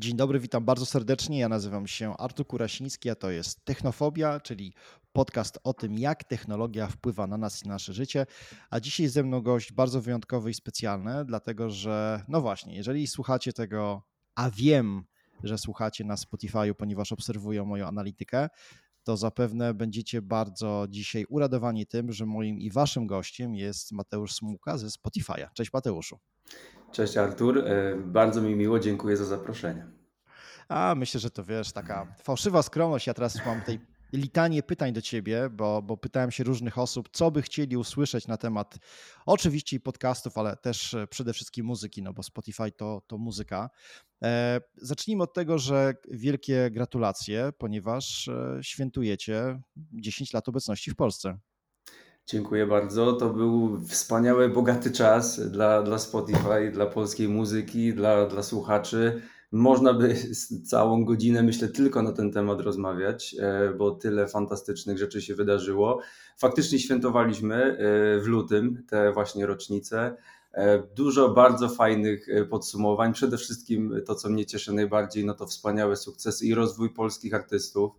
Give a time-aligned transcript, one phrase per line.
[0.00, 1.38] Dzień dobry, witam bardzo serdecznie.
[1.38, 4.74] Ja nazywam się Artur Kurasiński, a to jest Technofobia, czyli
[5.12, 8.26] podcast o tym, jak technologia wpływa na nas i nasze życie.
[8.70, 13.52] A dzisiaj ze mną gość bardzo wyjątkowy i specjalny, dlatego że, no właśnie, jeżeli słuchacie
[13.52, 14.02] tego,
[14.34, 15.04] a wiem,
[15.42, 18.48] że słuchacie na Spotify'u, ponieważ obserwują moją analitykę,
[19.04, 24.78] to zapewne będziecie bardzo dzisiaj uradowani tym, że moim i waszym gościem jest Mateusz Smuka
[24.78, 25.48] ze Spotify'a.
[25.54, 26.18] Cześć Mateuszu.
[26.92, 29.86] Cześć Artur, e, bardzo mi miło, dziękuję za zaproszenie.
[30.68, 33.06] A myślę, że to wiesz, taka fałszywa skromność.
[33.06, 33.80] Ja teraz mam tej
[34.12, 38.36] litanie pytań do ciebie, bo, bo pytałem się różnych osób, co by chcieli usłyszeć na
[38.36, 38.78] temat
[39.26, 43.70] oczywiście podcastów, ale też e, przede wszystkim muzyki, no bo Spotify to, to muzyka.
[44.22, 48.30] E, zacznijmy od tego, że wielkie gratulacje, ponieważ
[48.62, 51.38] świętujecie 10 lat obecności w Polsce.
[52.26, 53.12] Dziękuję bardzo.
[53.12, 59.22] To był wspaniały, bogaty czas dla, dla Spotify, dla polskiej muzyki, dla, dla słuchaczy.
[59.52, 60.14] Można by
[60.64, 66.00] całą godzinę, myślę, tylko na ten temat rozmawiać, e, bo tyle fantastycznych rzeczy się wydarzyło.
[66.38, 67.76] Faktycznie świętowaliśmy e,
[68.20, 70.16] w lutym te właśnie rocznice.
[70.52, 73.12] E, dużo bardzo fajnych podsumowań.
[73.12, 77.92] Przede wszystkim to, co mnie cieszy najbardziej, no to wspaniałe sukcesy i rozwój polskich artystów,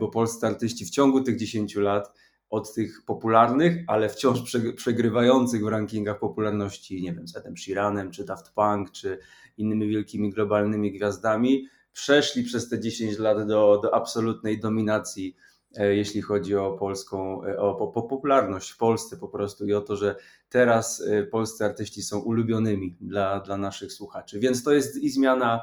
[0.00, 2.12] bo polscy artyści w ciągu tych 10 lat
[2.52, 8.24] od tych popularnych, ale wciąż przegrywających w rankingach popularności, nie wiem, z Edem Sheeranem, czy
[8.24, 9.18] Daft Punk, czy
[9.56, 15.36] innymi wielkimi globalnymi gwiazdami, przeszli przez te 10 lat do, do absolutnej dominacji,
[15.76, 19.96] e, jeśli chodzi o polską, e, o, popularność w Polsce po prostu i o to,
[19.96, 20.16] że
[20.48, 24.40] teraz e, polscy artyści są ulubionymi dla, dla naszych słuchaczy.
[24.40, 25.62] Więc to jest i zmiana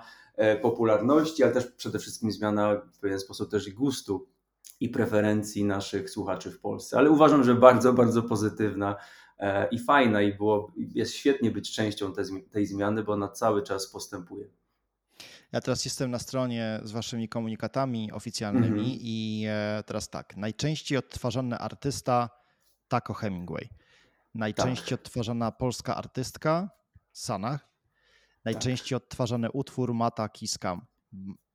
[0.61, 4.27] popularności, ale też przede wszystkim zmiana w pewien sposób też i gustu
[4.79, 6.97] i preferencji naszych słuchaczy w Polsce.
[6.97, 8.95] Ale uważam, że bardzo, bardzo pozytywna
[9.37, 13.63] e, i fajna i było, jest świetnie być częścią tej, tej zmiany, bo ona cały
[13.63, 14.49] czas postępuje.
[15.51, 18.97] Ja teraz jestem na stronie z waszymi komunikatami oficjalnymi mm -hmm.
[19.01, 22.29] i e, teraz tak, najczęściej odtwarzany artysta
[22.87, 23.69] Taco Hemingway,
[24.35, 24.99] najczęściej tak.
[24.99, 26.69] odtwarzana polska artystka
[27.11, 27.69] Sanach,
[28.45, 29.03] najczęściej tak.
[29.03, 30.85] odtwarzany utwór Mata Kiskam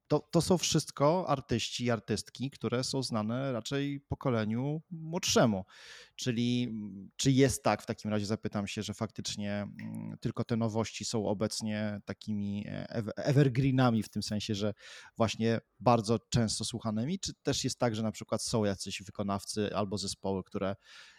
[0.08, 5.64] to, to są wszystko artyści i artystki, które są znane raczej pokoleniu młodszemu.
[6.16, 10.56] Czyli mm, czy jest tak, w takim razie zapytam się, że faktycznie mm, tylko te
[10.56, 14.74] nowości są obecnie takimi e, evergreenami, w tym sensie, że
[15.16, 19.98] właśnie bardzo często słuchanymi, czy też jest tak, że na przykład są jacyś wykonawcy albo
[19.98, 20.76] zespoły, które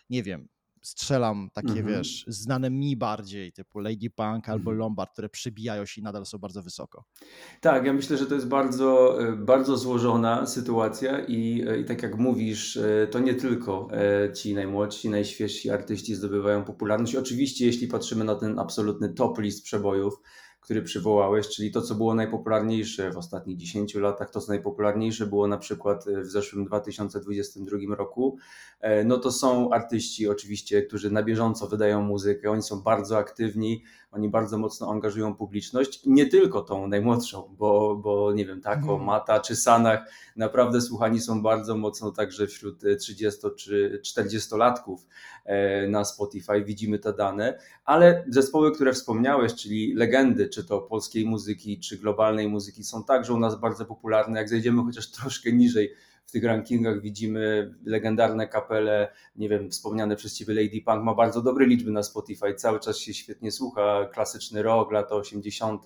[0.09, 0.47] nie wiem,
[0.85, 1.87] strzelam takie, mhm.
[1.87, 4.77] wiesz, znane mi bardziej, typu Lady Punk albo mhm.
[4.77, 7.03] Lombard, które przybijają się i nadal są bardzo wysoko.
[7.61, 12.03] Tak, ja myślę, że to jest bardzo, e, bardzo złożona sytuacja i, e, i tak
[12.03, 13.87] jak mówisz, e, to nie tylko
[14.35, 17.15] ci najmłodsi, najświeżsi artyści zdobywają popularność.
[17.15, 20.21] Oczywiście, jeśli patrzymy na ten absolutny top list przebojów,
[20.65, 25.47] który przywołałeś, czyli to, co było najpopularniejsze w ostatnich 10 latach, to, co najpopularniejsze było
[25.47, 28.37] na przykład w zeszłym 2022 roku,
[28.79, 33.83] e, no to są artyści oczywiście, którzy na bieżąco wydają muzykę, oni są bardzo aktywni,
[34.15, 39.03] oni bardzo mocno angażują publiczność, nie tylko tą najmłodszą, bo, bo nie wiem, Tako, mhm.
[39.03, 44.97] Mata czy Sanach naprawdę słuchani są bardzo mocno także wśród 30 czy 40-latków
[45.45, 51.25] e, na Spotify, widzimy te dane, ale zespoły, które wspomniałeś, czyli legendy, czy to polskiej
[51.25, 54.39] muzyki, czy globalnej muzyki, są także u nas bardzo popularne.
[54.39, 55.93] Jak zejdziemy chociaż troszkę niżej
[56.25, 61.41] w tych rankingach widzimy legendarne kapele, nie wiem, wspomniane przez Ciebie Lady Punk ma bardzo
[61.41, 65.83] dobre liczby na Spotify, cały czas się świetnie słucha, klasyczny rock, lata 80.,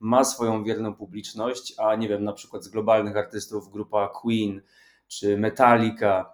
[0.00, 4.62] ma swoją wierną publiczność, a nie wiem, na przykład z globalnych artystów grupa Queen
[5.08, 6.32] czy Metallica,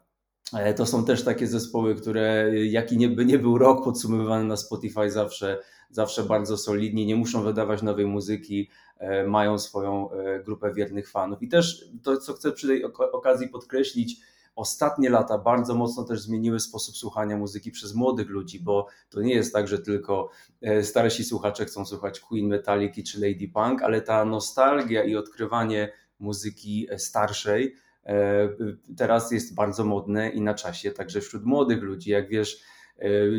[0.54, 4.56] e, to są też takie zespoły, które jaki nie, by nie był rok podsumowywany na
[4.56, 5.58] Spotify zawsze,
[5.90, 8.68] zawsze bardzo solidnie, nie muszą wydawać nowej muzyki,
[9.00, 11.42] E, mają swoją e, grupę wiernych fanów.
[11.42, 14.20] I też to, co chcę przy tej okazji podkreślić,
[14.56, 19.34] ostatnie lata bardzo mocno też zmieniły sposób słuchania muzyki przez młodych ludzi, bo to nie
[19.34, 20.30] jest tak, że tylko
[20.62, 25.92] e, starsi słuchacze chcą słuchać Queen, Metallica czy Lady Punk, ale ta nostalgia i odkrywanie
[26.18, 27.76] muzyki starszej
[28.96, 32.60] teraz jest bardzo modne i na czasie, także wśród młodych ludzi, jak wiesz,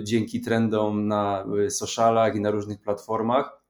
[0.03, 3.61] dzięki trendom na socialach i na różnych platformach,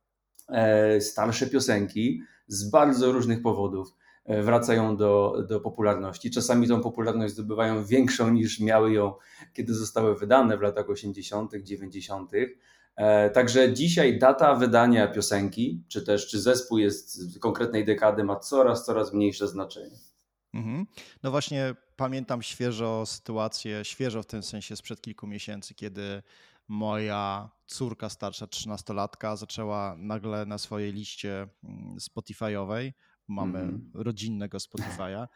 [0.52, 3.96] E, starsze piosenki z bardzo różnych powodów
[4.26, 6.32] e, wracają do, do popularności.
[6.32, 9.14] Czasami tą popularność zdobywają większą niż miały ją,
[9.54, 12.32] kiedy zostały wydane w latach 80., 90.
[12.96, 18.36] E, także dzisiaj data wydania piosenki, czy też czy zespół jest z konkretnej dekady, ma
[18.36, 19.98] coraz, coraz mniejsze znaczenie.
[20.54, 20.86] Mhm.
[21.24, 26.24] No właśnie pamiętam świeżo sytuację, świeżo w tym sensie sprzed kilku miesięcy, kiedy
[26.68, 32.92] moja córka starsza, 13-latka, zaczęła nagle na swojej liście mm, Spotify'owej,
[33.27, 33.92] mamy mm.
[33.94, 35.27] rodzinnego Spotify'a,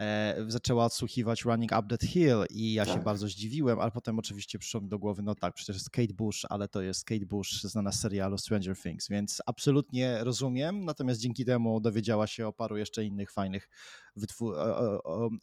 [0.00, 2.94] E, zaczęła odsłuchiwać Running Up That Hill i ja tak.
[2.94, 6.14] się bardzo zdziwiłem, ale potem oczywiście przyszło mi do głowy, no tak, przecież jest Kate
[6.14, 11.20] Bush, ale to jest Kate Bush znana z serialu Stranger Things, więc absolutnie rozumiem, natomiast
[11.20, 13.68] dzięki temu dowiedziała się o paru jeszcze innych fajnych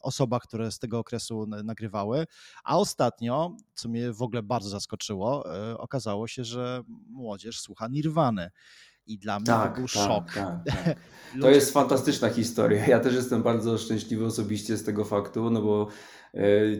[0.00, 2.26] osobach, które z tego okresu nagrywały,
[2.64, 8.50] a ostatnio, co mnie w ogóle bardzo zaskoczyło, e, okazało się, że młodzież słucha Nirwany
[9.08, 10.32] i dla mnie tak, to był tak, szok.
[10.34, 10.96] Tak, tak.
[11.40, 12.86] To jest fantastyczna historia.
[12.86, 15.88] Ja też jestem bardzo szczęśliwy osobiście z tego faktu, no bo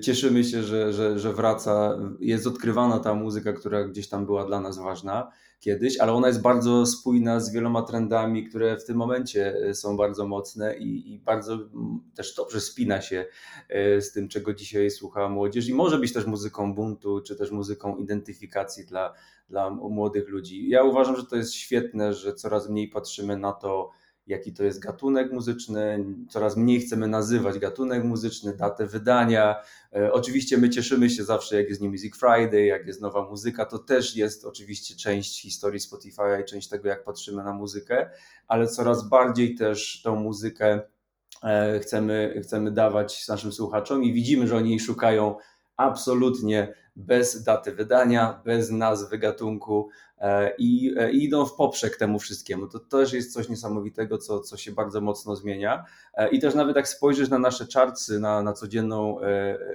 [0.00, 4.61] cieszymy się, że, że, że wraca, jest odkrywana ta muzyka, która gdzieś tam była dla
[4.61, 9.56] nas ważna kiedyś, ale ona jest bardzo spójna z wieloma trendami, które w tym momencie
[9.56, 11.59] e, są bardzo mocne i, i bardzo
[12.15, 13.27] też dobrze spina się
[13.69, 17.50] e, z tym, czego dzisiaj słucha młodzież i może być też muzyką buntu, czy też
[17.50, 19.15] muzyką identyfikacji dla,
[19.49, 20.69] dla młodych ludzi.
[20.69, 23.91] Ja uważam, że to jest świetne, że coraz mniej patrzymy na to,
[24.28, 29.56] jaki to jest gatunek muzyczny, coraz mniej chcemy nazywać gatunek muzyczny, datę wydania.
[29.96, 33.64] E, oczywiście my cieszymy się zawsze, jak jest New Music Friday, jak jest nowa muzyka,
[33.64, 38.10] to też jest oczywiście część historii Spotify'a i część tego, jak patrzymy na muzykę,
[38.48, 40.80] ale coraz bardziej też tą muzykę
[41.42, 45.36] e, chcemy, chcemy dawać naszym słuchaczom i widzimy, że oni jej szukają
[45.76, 49.88] absolutnie bez daty wydania, bez nazwy gatunku
[50.59, 52.69] i, e, i idą w poprzek temu wszystkiemu.
[52.69, 55.85] To też jest coś niesamowitego, co, co się bardzo mocno zmienia.
[56.15, 59.19] E, I też nawet jak spojrzysz na nasze chartsy, na, na codzienną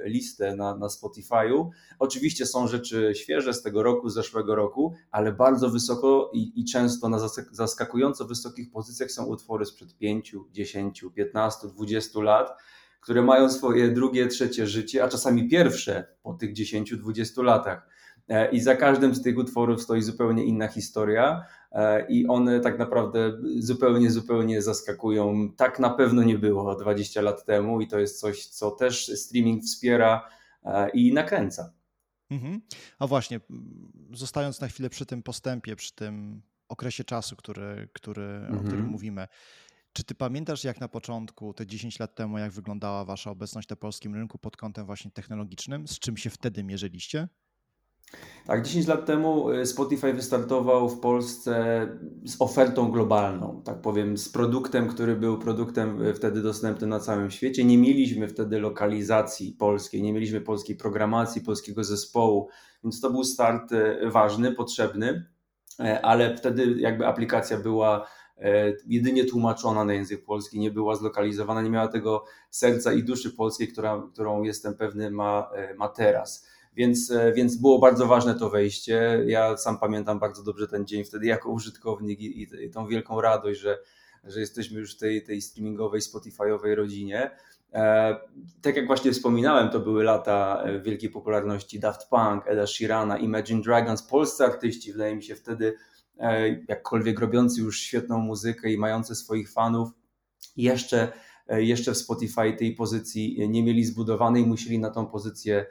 [0.05, 1.69] listę na, na Spotify'u,
[1.99, 6.65] oczywiście są rzeczy świeże z tego roku, z zeszłego roku, ale bardzo wysoko i, i
[6.65, 7.19] często na
[7.51, 12.57] zaskakująco wysokich pozycjach są utwory sprzed 5, 10, 15, 20 lat
[13.03, 17.87] które mają swoje drugie, trzecie życie, a czasami pierwsze po tych 10-20 latach.
[18.27, 22.79] E, I za każdym z tych utworów stoi zupełnie inna historia, e, i one tak
[22.79, 25.49] naprawdę zupełnie, zupełnie zaskakują.
[25.57, 29.63] Tak na pewno nie było 20 lat temu, i to jest coś, co też streaming
[29.63, 30.29] wspiera
[30.63, 31.73] e, i nakręca.
[32.31, 32.61] Mhm.
[32.99, 33.39] A właśnie,
[34.13, 38.53] zostając na chwilę przy tym postępie, przy tym okresie czasu, który, który, mhm.
[38.53, 38.91] o którym mhm.
[38.91, 39.27] mówimy.
[39.93, 43.75] Czy ty pamiętasz, jak na początku, te 10 lat temu, jak wyglądała wasza obecność na
[43.75, 45.87] polskim rynku pod kątem właśnie technologicznym?
[45.87, 47.27] Z czym się wtedy mierzyliście?
[48.47, 51.87] Tak, 10 lat temu y, Spotify wystartował w Polsce
[52.25, 57.31] z ofertą globalną, tak powiem, z produktem, który był produktem y, wtedy dostępnym na całym
[57.31, 57.63] świecie.
[57.63, 62.49] Nie mieliśmy wtedy lokalizacji polskiej, nie mieliśmy polskiej programacji, polskiego zespołu,
[62.83, 65.25] więc to był start y, ważny, potrzebny,
[66.01, 68.07] ale wtedy jakby aplikacja była
[68.85, 73.67] jedynie tłumaczona na język polski, nie była zlokalizowana, nie miała tego serca i duszy polskiej,
[73.67, 76.47] która, którą jestem pewny ma, ma teraz.
[76.75, 79.23] Więc, e, więc było bardzo ważne to wejście.
[79.25, 83.21] Ja sam pamiętam bardzo dobrze ten dzień wtedy jako użytkownik i, i, i tą wielką
[83.21, 83.77] radość, że,
[84.23, 87.31] że jesteśmy już w tej, tej streamingowej, Spotify'owej rodzinie.
[87.73, 88.15] E,
[88.61, 94.03] tak jak właśnie wspominałem, to były lata wielkiej popularności Daft Punk, Eda Sheerana, Imagine Dragons,
[94.03, 95.73] polscy artyści, wydaje mi się wtedy
[96.19, 99.89] E, jakkolwiek robiący już świetną muzykę i mający swoich fanów,
[100.57, 101.11] jeszcze,
[101.47, 105.65] e, jeszcze w Spotify tej pozycji nie mieli zbudowanej, musieli na tą pozycję e,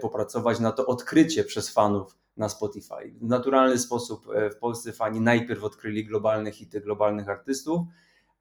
[0.00, 3.14] popracować, na to odkrycie przez fanów na Spotify.
[3.20, 7.80] W naturalny sposób w Polsce fani najpierw odkryli globalne hity globalnych artystów,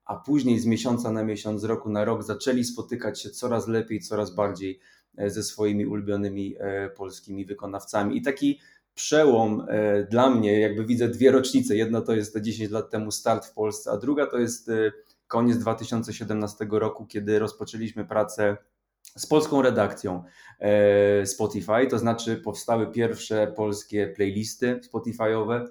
[0.05, 3.99] a później z miesiąca na miesiąc, z roku na rok zaczęli spotykać się coraz lepiej,
[3.99, 4.79] coraz bardziej
[5.27, 6.55] ze swoimi ulubionymi
[6.95, 8.17] polskimi wykonawcami.
[8.17, 8.59] I taki
[8.95, 11.75] przełom e, dla mnie, jakby widzę dwie rocznice.
[11.75, 14.91] Jedna to jest te 10 lat temu start w Polsce, a druga to jest e,
[15.27, 18.57] koniec 2017 roku, kiedy rozpoczęliśmy pracę
[19.15, 20.23] z polską redakcją
[20.59, 25.65] e, Spotify, to znaczy powstały pierwsze polskie playlisty Spotify'owe,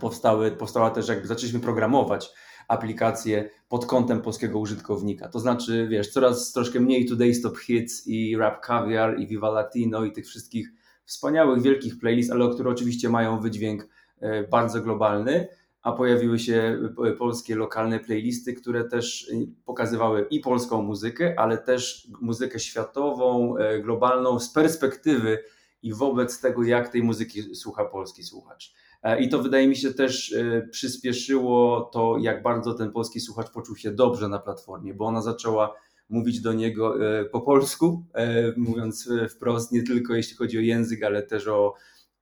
[0.00, 2.30] powstały, powstała też jakby zaczęliśmy programować
[2.68, 5.28] aplikacje pod kątem polskiego użytkownika.
[5.28, 10.04] To znaczy, wiesz, coraz troszkę mniej Today Stop Hits i Rap Caviar i Viva Latino
[10.04, 10.72] i tych wszystkich
[11.04, 13.88] wspaniałych, wielkich playlist, ale które oczywiście mają wydźwięk
[14.20, 15.48] e, bardzo globalny,
[15.86, 21.58] a pojawiły się e, polskie lokalne playlisty, które też e, pokazywały i polską muzykę, ale
[21.58, 25.38] też muzykę światową, globalną z perspektywy
[25.82, 28.74] i wobec tego, jak tej muzyki słucha polski słuchacz.
[29.20, 30.34] I to wydaje mi się też
[30.70, 35.74] przyspieszyło to, jak bardzo ten polski słuchacz poczuł się dobrze na platformie, bo ona zaczęła
[36.08, 40.60] mówić do niego e, po polsku, e, mówiąc e, wprost, nie tylko jeśli chodzi o
[40.60, 41.74] język, ale też o,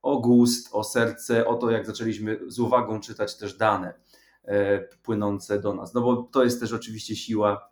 [0.04, 3.94] o gust, o serce, o to, jak zaczęliśmy z uwagą czytać też dane
[5.02, 5.94] płynące do nas.
[5.94, 7.70] No bo to jest też oczywiście siła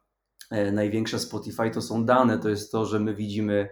[0.73, 3.69] największa Spotify, to są dane, to jest to, że my widzimy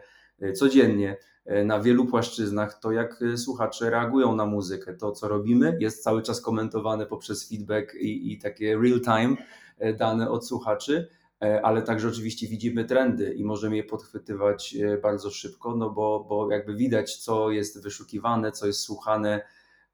[0.54, 1.16] codziennie
[1.64, 4.94] na wielu płaszczyznach to, jak słuchacze reagują na muzykę.
[4.94, 9.36] To, co robimy, jest cały czas komentowane poprzez feedback i, i takie real-time
[9.98, 15.30] dane od słuchaczy E, ale także oczywiście widzimy trendy i możemy je podchwytywać e, bardzo
[15.30, 19.42] szybko, no bo, bo jakby widać, co jest wyszukiwane, co jest słuchane,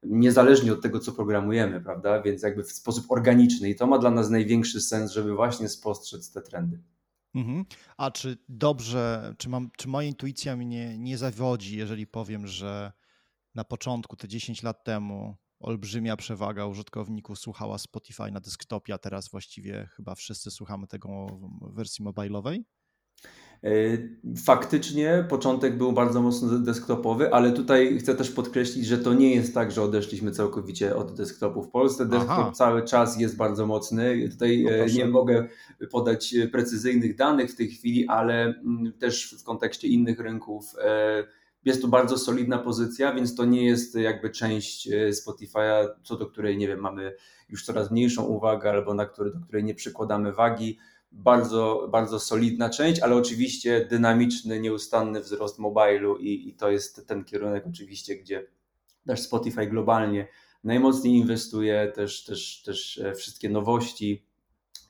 [0.03, 2.21] niezależnie od tego, co programujemy, prawda?
[2.21, 6.31] Więc jakby w sposób organiczny i to ma dla nas największy sens, żeby właśnie spostrzec
[6.31, 6.79] te trendy.
[7.35, 7.65] Mhm.
[7.97, 12.91] A czy dobrze, czy, mam, czy moja intuicja mnie nie zawodzi, jeżeli powiem, że
[13.55, 19.29] na początku, te 10 lat temu, olbrzymia przewaga użytkowników słuchała Spotify na desktopie, a teraz
[19.29, 21.27] właściwie chyba wszyscy słuchamy tego
[21.61, 22.65] w wersji mobilowej?
[23.63, 23.69] E,
[24.45, 29.53] faktycznie początek był bardzo mocno desktopowy, ale tutaj chcę też podkreślić, że to nie jest
[29.53, 31.63] tak, że odeszliśmy całkowicie od desktopu.
[31.63, 32.51] W Polsce desktop Aha.
[32.51, 34.29] cały czas jest bardzo mocny.
[34.29, 35.47] Tutaj no e, nie mogę
[35.91, 41.23] podać precyzyjnych danych w tej chwili, ale mm, też w kontekście innych rynków e,
[41.67, 46.25] jest to bardzo solidna pozycja, więc to nie jest jakby część e, Spotify'a, co do
[46.25, 47.15] której, nie wiem, mamy
[47.49, 50.77] już coraz mniejszą uwagę albo na który, do której nie przykładamy wagi.
[51.11, 57.23] Bardzo, bardzo solidna część, ale oczywiście dynamiczny, nieustanny wzrost mobilu i, i to jest ten
[57.23, 58.47] kierunek oczywiście, gdzie
[59.05, 60.27] też Spotify globalnie
[60.63, 64.25] najmocniej inwestuje, też, też, też e, wszystkie nowości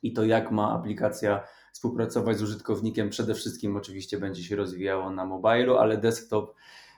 [0.04, 1.44] i to jak ma aplikacja
[1.78, 3.10] współpracować z użytkownikiem.
[3.10, 6.56] Przede wszystkim oczywiście będzie się rozwijało na mobilu, ale desktop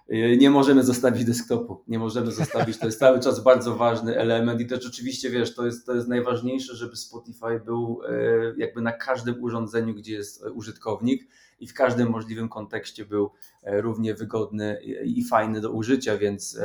[0.09, 4.61] y, nie możemy zostawić desktopu, nie możemy zostawić, to jest cały czas bardzo ważny element
[4.61, 8.91] i też oczywiście wiesz, to jest, to jest najważniejsze, żeby Spotify był y, jakby na
[8.91, 11.27] każdym urządzeniu, gdzie jest użytkownik
[11.59, 16.59] i w każdym możliwym kontekście był y, równie wygodny i fajny do użycia, więc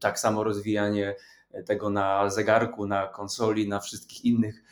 [0.00, 1.14] tak samo rozwijanie
[1.66, 4.62] tego na zegarku, na konsoli, na wszystkich innych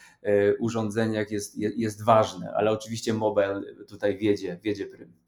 [0.58, 5.20] urządzeniach jest, jest ważne, ale oczywiście mobile tutaj wiedzie, wiedzie prym.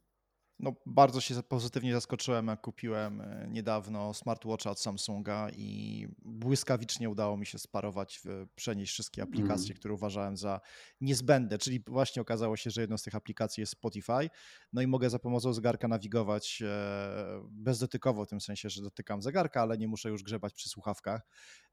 [0.63, 7.37] No, bardzo się pozytywnie zaskoczyłem, jak kupiłem e, niedawno smartwatcha od Samsunga i błyskawicznie udało
[7.37, 8.23] mi się sparować,
[8.55, 9.79] przenieść wszystkie aplikacje, mm.
[9.79, 10.61] które uważałem za
[11.01, 14.31] niezbędne, czyli właśnie okazało się, że jedną z tych aplikacji jest Spotify,
[14.73, 19.63] no i mogę za pomocą zegarka nawigować e, bezdotykowo, w tym sensie, że dotykam zegarka,
[19.63, 21.23] ale nie muszę już grzebać przy słuchawkach,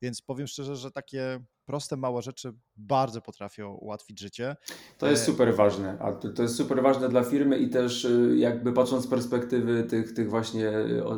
[0.01, 4.55] więc powiem szczerze, że takie proste, małe rzeczy bardzo potrafią ułatwić życie.
[4.97, 8.37] To jest e, super ważne, a to jest super ważne dla firmy i też y,
[8.37, 10.71] jakby patrząc z perspektywy tych, tych właśnie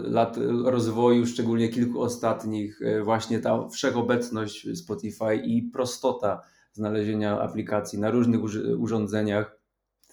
[0.03, 6.41] lat rozwoju, szczególnie kilku ostatnich, y, właśnie ta wszechobecność Spotify i prostota
[6.73, 8.41] znalezienia aplikacji na różnych
[8.77, 9.57] urządzeniach,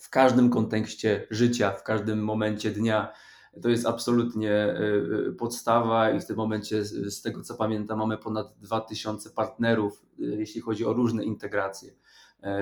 [0.00, 3.12] w każdym kontekście życia, w każdym momencie dnia
[3.62, 4.76] to jest absolutnie e,
[5.28, 10.24] e, podstawa i w tym momencie, z tego co pamiętam, mamy ponad 2000 partnerów, e,
[10.24, 11.92] jeśli chodzi o różne integracje.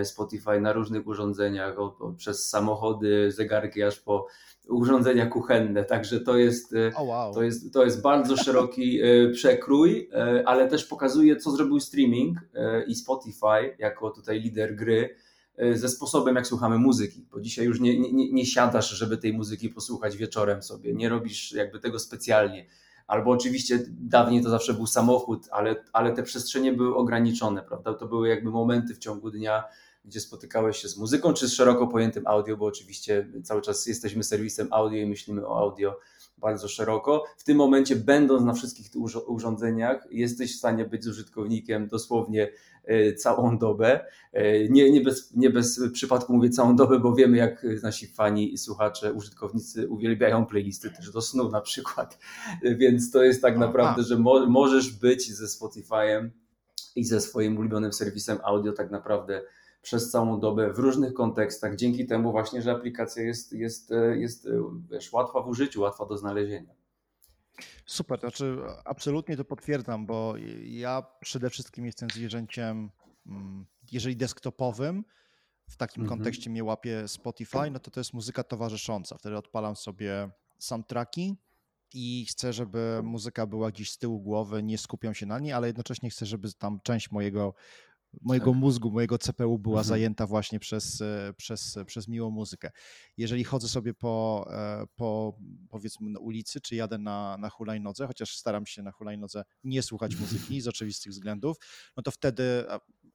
[0.05, 1.77] Spotify na różnych urządzeniach,
[2.17, 4.27] przez samochody, zegarki, aż po
[4.69, 5.85] urządzenia kuchenne.
[5.85, 7.35] Także to jest, oh wow.
[7.35, 9.01] to jest, to jest bardzo szeroki
[9.33, 10.11] przekrój,
[10.45, 12.39] ale też pokazuje, co zrobił streaming
[12.87, 15.17] i Spotify jako tutaj lider gry
[15.75, 19.69] ze sposobem, jak słuchamy muzyki, bo dzisiaj już nie, nie, nie siadasz, żeby tej muzyki
[19.69, 22.67] posłuchać wieczorem sobie, nie robisz jakby tego specjalnie.
[23.07, 27.95] Albo oczywiście dawniej to zawsze był samochód, ale, ale te przestrzenie były ograniczone, prawda?
[27.95, 29.65] To były jakby momenty w ciągu dnia,
[30.05, 34.25] gdzie spotykałeś się z muzyką, czy z szeroko pojętym audio, bo oczywiście cały czas jesteśmy
[34.25, 35.99] serwisem audio i myślimy o audio
[36.39, 37.25] bardzo szeroko.
[37.37, 42.53] W tym momencie, będąc na wszystkich tych urządzeniach, jesteś w stanie być użytkownikiem dosłownie
[43.17, 44.05] całą dobę.
[44.33, 48.53] E, nie, nie, bez, nie bez przypadku mówię całą dobę, bo wiemy, jak nasi fani
[48.53, 52.19] i słuchacze, użytkownicy uwielbiają playlisty też do snu na przykład.
[52.63, 56.29] Więc to jest tak naprawdę, że mo możesz być ze Spotify'em
[56.97, 59.43] i ze swoim ulubionym serwisem audio tak naprawdę
[59.87, 64.47] przez całą dobę w różnych kontekstach, dzięki temu właśnie, że aplikacja jest, jest, e, jest
[64.47, 64.51] e,
[64.91, 66.75] wiesz, łatwa w użyciu, łatwa do znalezienia.
[67.87, 72.91] Super, znaczy absolutnie to potwierdzam, bo ja przede wszystkim jestem zwierzęciem,
[73.27, 75.05] mm, jeżeli desktopowym,
[75.69, 76.19] w takim mhm.
[76.19, 79.19] kontekście mnie łapie Spotify, no to to jest muzyka towarzysząca.
[79.19, 81.37] Wtedy odpalam sobie soundtracki
[81.95, 85.67] i chcę, żeby muzyka była gdzieś z tyłu głowy, nie skupiam się na niej, ale
[85.67, 87.55] jednocześnie chcę, żeby tam część mojego
[88.23, 88.61] mojego tak.
[88.61, 89.89] mózgu, mojego CPU była mhm.
[89.89, 92.71] zajęta właśnie przez, e, przez, przez miłą muzykę.
[93.17, 98.37] Jeżeli chodzę sobie po, e, po powiedzmy na ulicy, czy jadę na, na hulajnodze, chociaż
[98.37, 101.57] staram się na hulajnodze nie słuchać muzyki z oczywistych względów,
[101.97, 102.65] no to wtedy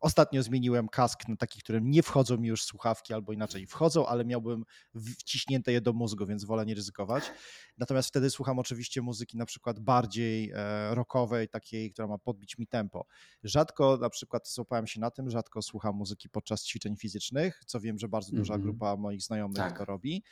[0.02, 4.26] Ostatnio zmieniłem kask na taki, którym nie wchodzą mi już słuchawki, albo inaczej wchodzą, ale
[4.26, 4.64] miałbym
[4.96, 7.32] wciśnięte je do mózgu, więc wolę nie ryzykować.
[7.78, 12.68] Natomiast wtedy słucham oczywiście muzyki na przykład bardziej e, rockowej, takiej, która ma podbić mi
[12.68, 13.06] tempo.
[13.44, 18.00] Rzadko na przykład złapałem się na tym, rzadko słucham muzyki podczas ćwiczeń fizycznych, co wiem,
[18.00, 18.70] że bardzo duża mm -hmm.
[18.70, 19.78] grupa moich znajomych tak.
[19.78, 20.24] to robi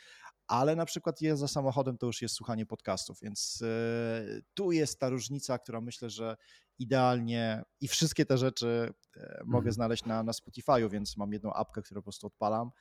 [0.49, 4.99] ale na przykład jest za samochodem to już jest słuchanie podcastów, więc e, tu jest
[4.99, 6.37] ta różnica, która myślę, że
[6.79, 9.73] idealnie i wszystkie te rzeczy e, mogę mhm.
[9.73, 12.71] znaleźć na, na Spotify'u, więc mam jedną apkę, którą po prostu odpalam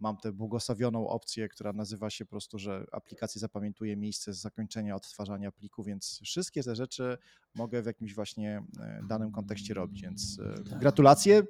[0.00, 4.96] mam tę błogosławioną opcję, która nazywa się po prostu, że aplikacja zapamiętuje miejsce z zakończenia
[4.96, 7.18] odtwarzania pliku, więc wszystkie te rzeczy
[7.54, 10.78] mogę w jakimś właśnie e, danym kontekście robić, więc e, tak.
[10.78, 11.42] gratulacje,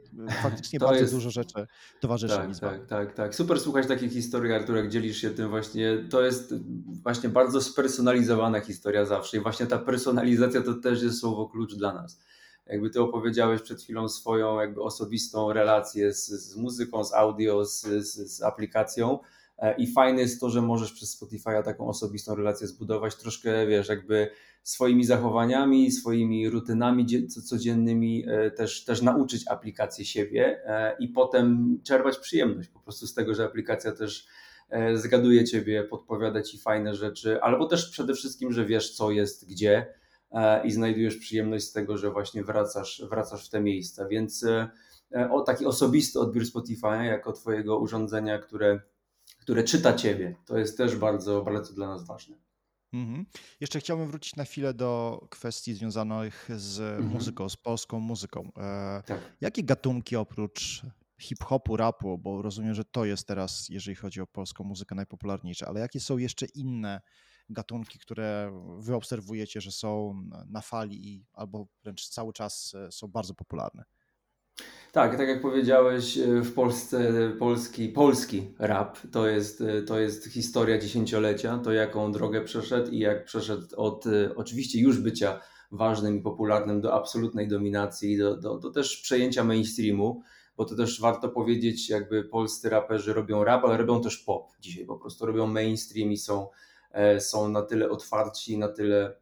[0.42, 1.14] faktycznie to bardzo jest...
[1.14, 1.66] dużo rzeczy
[2.00, 3.34] towarzyszy tak, mi Tak, tak, tak.
[3.34, 6.54] Super słuchać takich historii, Arturek, dzielisz się tym właśnie, to jest
[7.02, 11.94] właśnie bardzo spersonalizowana historia zawsze i właśnie ta personalizacja to też jest słowo klucz dla
[11.94, 12.20] nas
[12.68, 17.82] jakby ty opowiedziałeś przed chwilą swoją jakby osobistą relację z, z muzyką, z audio, z,
[17.82, 19.18] z, z aplikacją.
[19.58, 23.88] E, I fajne jest to, że możesz przez Spotify'a taką osobistą relację zbudować, troszkę wiesz,
[23.88, 24.30] jakby
[24.62, 32.18] swoimi zachowaniami, swoimi rutynami codziennymi e, też, też nauczyć aplikację siebie e, i potem czerpać
[32.18, 34.26] przyjemność po prostu z tego, że aplikacja też
[34.94, 39.86] zgaduje ciebie, podpowiada ci fajne rzeczy, albo też przede wszystkim, że wiesz, co jest gdzie
[40.64, 44.08] i znajdujesz przyjemność z tego, że właśnie wracasz, wracasz w te miejsca.
[44.08, 44.70] Więc e,
[45.14, 48.80] e, o, taki osobisty odbiór Spotify jako Twojego urządzenia, które,
[49.40, 52.36] które czyta Ciebie, to jest też bardzo, bardzo dla nas ważne.
[52.92, 53.26] Mhm.
[53.60, 57.06] Jeszcze chciałbym wrócić na chwilę do kwestii związanych z mhm.
[57.06, 58.50] muzyką, z polską muzyką.
[59.06, 59.20] tak.
[59.40, 60.82] Jakie gatunki oprócz
[61.20, 65.80] hip-hopu, rapu, bo rozumiem, że to jest teraz, jeżeli chodzi o polską muzykę, najpopularniejsze, ale
[65.80, 67.00] jakie są jeszcze inne
[67.50, 73.08] gatunki, które wy obserwujecie, że są na fali i albo wręcz cały czas e, są
[73.08, 73.84] bardzo popularne?
[74.92, 80.26] Tak, tak jak powiedziałeś, e, w Polsce polski, polski rap to jest, e, to jest
[80.26, 84.04] historia dziesięciolecia, to jaką drogę przeszedł i jak przeszedł od
[84.36, 85.40] oczywiście już bycia
[85.72, 90.22] ważnym i popularnym do absolutnej dominacji, do, do, do też przejęcia mainstreamu,
[90.56, 94.86] bo to też warto powiedzieć, jakby polscy raperzy robią rap, ale robią też pop dzisiaj,
[94.86, 96.48] po prostu robią mainstream i są
[97.18, 99.14] są na tyle otwarci, na tyle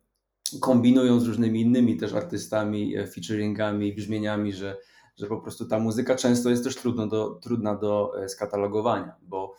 [0.61, 4.76] kombinują z różnymi innymi też artystami, e, featuringami, brzmieniami, że,
[5.16, 9.54] że po prostu ta muzyka często jest też trudno do, trudna do e, skatalogowania, bo,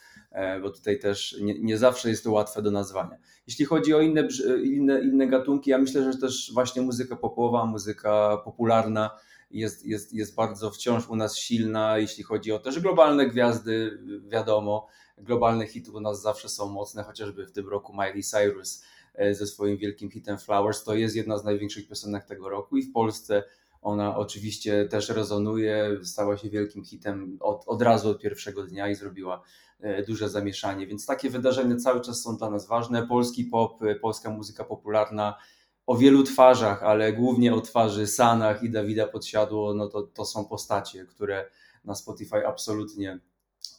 [0.62, 3.18] bo tutaj też nie, nie zawsze jest to łatwe do nazwania.
[3.48, 4.28] Jeśli chodzi o inne,
[4.64, 9.10] inne, inne gatunki, ja myślę, że też właśnie muzyka popowa, muzyka popularna
[9.52, 14.88] jest, jest, jest bardzo wciąż u nas silna, jeśli chodzi o też globalne gwiazdy, wiadomo,
[15.18, 18.84] globalne hity u nas zawsze są mocne, chociażby w tym roku Miley Cyrus
[19.14, 22.84] e, ze swoim wielkim hitem Flowers, to jest jedna z największych piosenek tego roku i
[22.84, 23.44] w Polsce
[23.82, 28.96] ona oczywiście też rezonuje, stała się wielkim hitem od, od razu od pierwszego dnia i
[28.96, 29.44] zrobiła
[29.80, 33.08] e, duże zamieszanie, więc takie wydarzenia cały czas są dla nas ważne.
[33.08, 35.38] Polski pop, e, polska muzyka popularna
[35.88, 40.46] o wielu twarzach, ale głównie o twarzy Sanach i Dawida Podsiadło, no to, to są
[40.46, 41.50] postacie, które
[41.86, 43.20] na Spotify absolutnie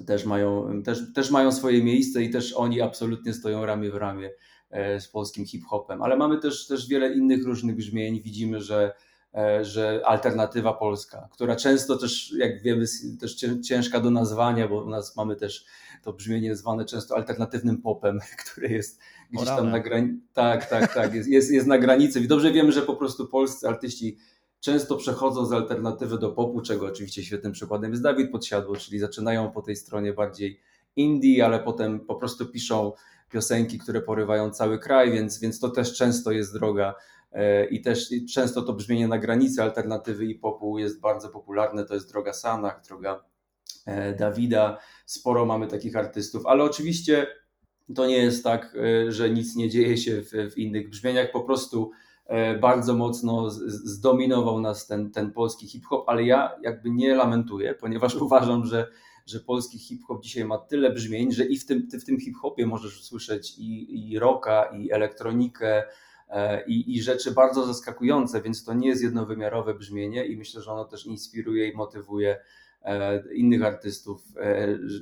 [0.06, 4.30] też mają, też, też mają swoje miejsce i też oni absolutnie stoją ramię w ramię
[4.70, 6.02] e, z polskim hip-hopem.
[6.02, 8.22] Ale mamy też, też wiele innych różnych brzmień.
[8.22, 8.92] Widzimy, że,
[9.34, 12.84] e, że alternatywa polska, która często też, jak wiemy,
[13.20, 13.36] też
[13.68, 15.64] ciężka do nazwania, bo u nas mamy też
[16.08, 20.18] to brzmienie zwane często alternatywnym popem, które jest gdzieś tam na granicy.
[20.32, 22.20] Tak, tak, tak, jest, jest, jest na granicy.
[22.20, 24.18] I dobrze wiemy, że po prostu polscy artyści
[24.60, 29.50] często przechodzą z alternatywy do popu, czego oczywiście świetnym przykładem jest Dawid Podsiadło, czyli zaczynają
[29.50, 30.60] po tej stronie bardziej
[30.96, 32.92] indie, ale potem po prostu piszą
[33.30, 36.94] piosenki, które porywają cały kraj, więc, więc to też często jest droga
[37.32, 41.94] e, i też często to brzmienie na granicy alternatywy i popu jest bardzo popularne, to
[41.94, 43.24] jest droga Sanach, droga
[44.18, 47.26] Dawida, sporo mamy takich artystów, ale oczywiście
[47.94, 51.40] to nie jest tak, e, że nic nie dzieje się w, w innych brzmieniach, po
[51.40, 51.90] prostu
[52.28, 58.14] E, bardzo mocno zdominował nas ten, ten polski hip-hop, ale ja jakby nie lamentuję, ponieważ
[58.26, 58.86] uważam, że,
[59.26, 63.00] że polski hip-hop dzisiaj ma tyle brzmień, że i w tym, w tym hip-hopie możesz
[63.00, 65.84] usłyszeć i, i rocka, i elektronikę,
[66.28, 70.72] e, i, i rzeczy bardzo zaskakujące, więc to nie jest jednowymiarowe brzmienie i myślę, że
[70.72, 72.40] ono też inspiruje i motywuje e,
[73.34, 74.22] innych artystów,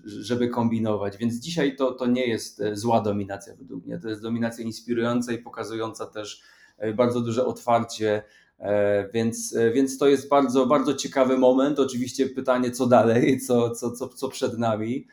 [0.06, 1.16] żeby kombinować.
[1.16, 3.98] Więc dzisiaj to, to nie jest zła dominacja według mnie.
[3.98, 6.42] To jest dominacja inspirująca i pokazująca też
[6.78, 8.22] E, bardzo duże otwarcie,
[8.58, 11.78] e, więc, e, więc to jest bardzo, bardzo ciekawy moment.
[11.78, 15.06] Oczywiście pytanie, co dalej, co, co, co, co przed nami,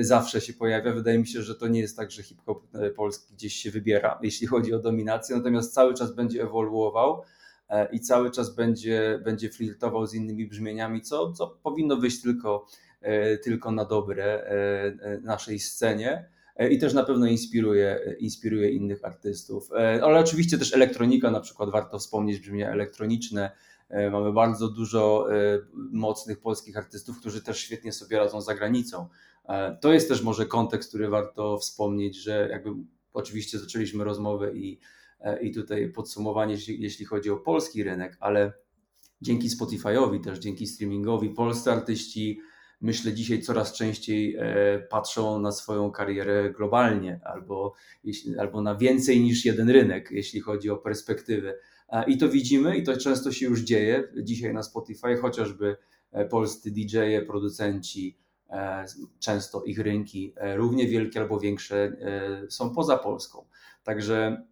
[0.00, 0.92] zawsze się pojawia.
[0.92, 2.66] Wydaje mi się, że to nie jest tak, że hip-hop
[2.96, 7.22] polski gdzieś się wybiera, jeśli chodzi o dominację, natomiast cały czas będzie ewoluował
[7.92, 12.66] i cały czas będzie, będzie flirtował z innymi brzmieniami, co, co powinno wyjść tylko,
[13.44, 14.50] tylko na dobre
[15.22, 16.28] naszej scenie.
[16.56, 19.72] E, i też na pewno inspiruje, inspiruje innych artystów.
[19.72, 23.50] E, ale oczywiście też elektronika, na przykład warto wspomnieć brzmienia elektroniczne,
[24.10, 25.26] Mamy bardzo dużo
[25.92, 29.08] mocnych polskich artystów, którzy też świetnie sobie radzą za granicą.
[29.80, 32.70] To jest też może kontekst, który warto wspomnieć, że jakby
[33.12, 34.80] oczywiście zaczęliśmy rozmowę i,
[35.40, 38.52] i tutaj podsumowanie, jeśli, chodzi o polski rynek, ale
[39.22, 42.40] dzięki Spotify'owi, też dzięki streamingowi, polscy artyści
[42.80, 47.74] myślę dzisiaj coraz częściej e, patrzą na swoją karierę globalnie albo,
[48.38, 51.58] albo na więcej niż jeden rynek, jeśli chodzi o perspektywy.
[52.06, 55.76] I to widzimy i to często się już dzieje dzisiaj na Spotify, chociażby
[56.12, 58.16] e, polscy DJ-e, producenci,
[58.50, 58.84] e,
[59.18, 61.96] często ich rynki równie wielkie albo większe
[62.48, 63.44] są poza Polską.
[63.86, 64.42] Także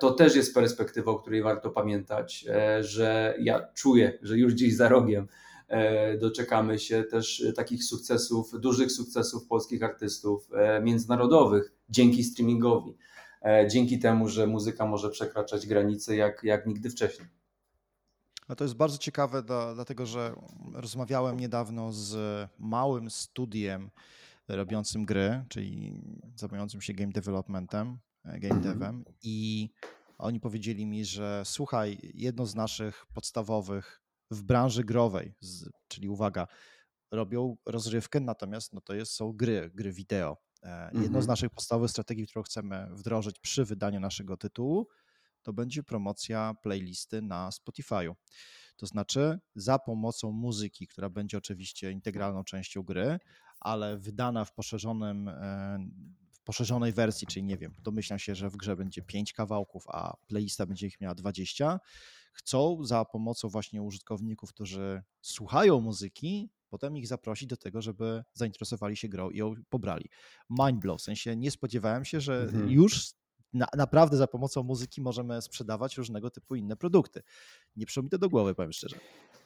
[0.00, 2.46] to też jest perspektywa, o której warto pamiętać,
[2.80, 5.28] że ja czuję, że już gdzieś za rogiem
[5.68, 12.96] E, doczekamy się też takich sukcesów, dużych sukcesów polskich artystów e, międzynarodowych dzięki streamingowi,
[13.42, 17.28] e, dzięki temu, że muzyka może przekraczać granice jak, jak nigdy wcześniej.
[18.48, 19.42] No to jest bardzo ciekawe,
[19.74, 20.34] dlatego że
[20.72, 22.16] rozmawiałem niedawno z
[22.58, 23.90] małym studiem
[24.48, 26.02] robiącym gry, czyli
[26.36, 28.62] zajmującym się game developmentem, game mhm.
[28.62, 29.68] devem i
[30.18, 35.34] oni powiedzieli mi, że słuchaj, jedno z naszych podstawowych w branży growej,
[35.88, 36.46] czyli uwaga,
[37.10, 40.36] robią rozrywkę, natomiast no to jest, są gry, gry wideo.
[40.62, 41.02] Mhm.
[41.02, 44.88] Jedną z naszych podstawowych strategii, którą chcemy wdrożyć przy wydaniu naszego tytułu,
[45.42, 48.14] to będzie promocja playlisty na Spotify'u.
[48.76, 53.18] To znaczy za pomocą muzyki, która będzie oczywiście integralną częścią gry,
[53.60, 55.78] ale wydana w poszerzonym e,
[56.48, 60.66] poszerzonej wersji, czyli nie wiem, domyślam się, że w grze będzie 5 kawałków, a playlista
[60.66, 61.80] będzie ich miała 20,
[62.32, 68.96] chcą za pomocą właśnie użytkowników, którzy słuchają muzyki, potem ich zaprosić do tego, żeby zainteresowali
[68.96, 70.08] się grą i ją pobrali.
[70.50, 72.70] Mindblow, w sensie nie spodziewałem się, że mhm.
[72.70, 73.12] już
[73.52, 77.22] na, naprawdę za pomocą muzyki możemy sprzedawać różnego typu inne produkty.
[77.76, 78.96] Nie przyszło mi to do głowy, powiem szczerze.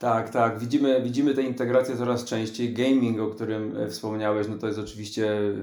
[0.03, 0.59] Tak, tak.
[0.59, 2.75] Widzimy, widzimy tę integrację coraz częściej.
[2.75, 5.55] Gaming, o którym e, wspomniałeś, no to jest oczywiście e,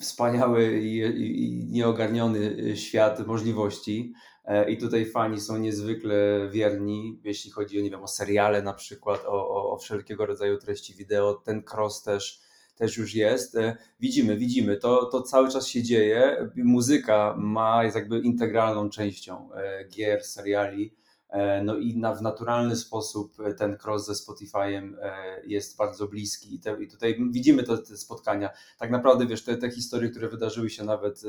[0.00, 4.12] wspaniały i, i, i nieogarniony e, świat możliwości.
[4.68, 9.24] I tutaj fani są niezwykle wierni, jeśli chodzi o, nie wiem, o seriale na przykład,
[9.26, 11.34] o, o, o wszelkiego rodzaju treści wideo.
[11.34, 12.40] Ten cross też,
[12.76, 13.56] też już jest.
[14.00, 16.50] Widzimy, widzimy, to, to cały czas się dzieje.
[16.56, 19.48] Muzyka ma, jest jakby integralną częścią
[19.90, 20.98] gier, seriali
[21.64, 26.60] no i na, w naturalny sposób ten cross ze Spotify'em e, jest bardzo bliski i,
[26.60, 28.50] te, i tutaj widzimy te, te, spotkania.
[28.78, 31.22] Tak naprawdę wiesz, te, te historie, które wydarzyły się nawet,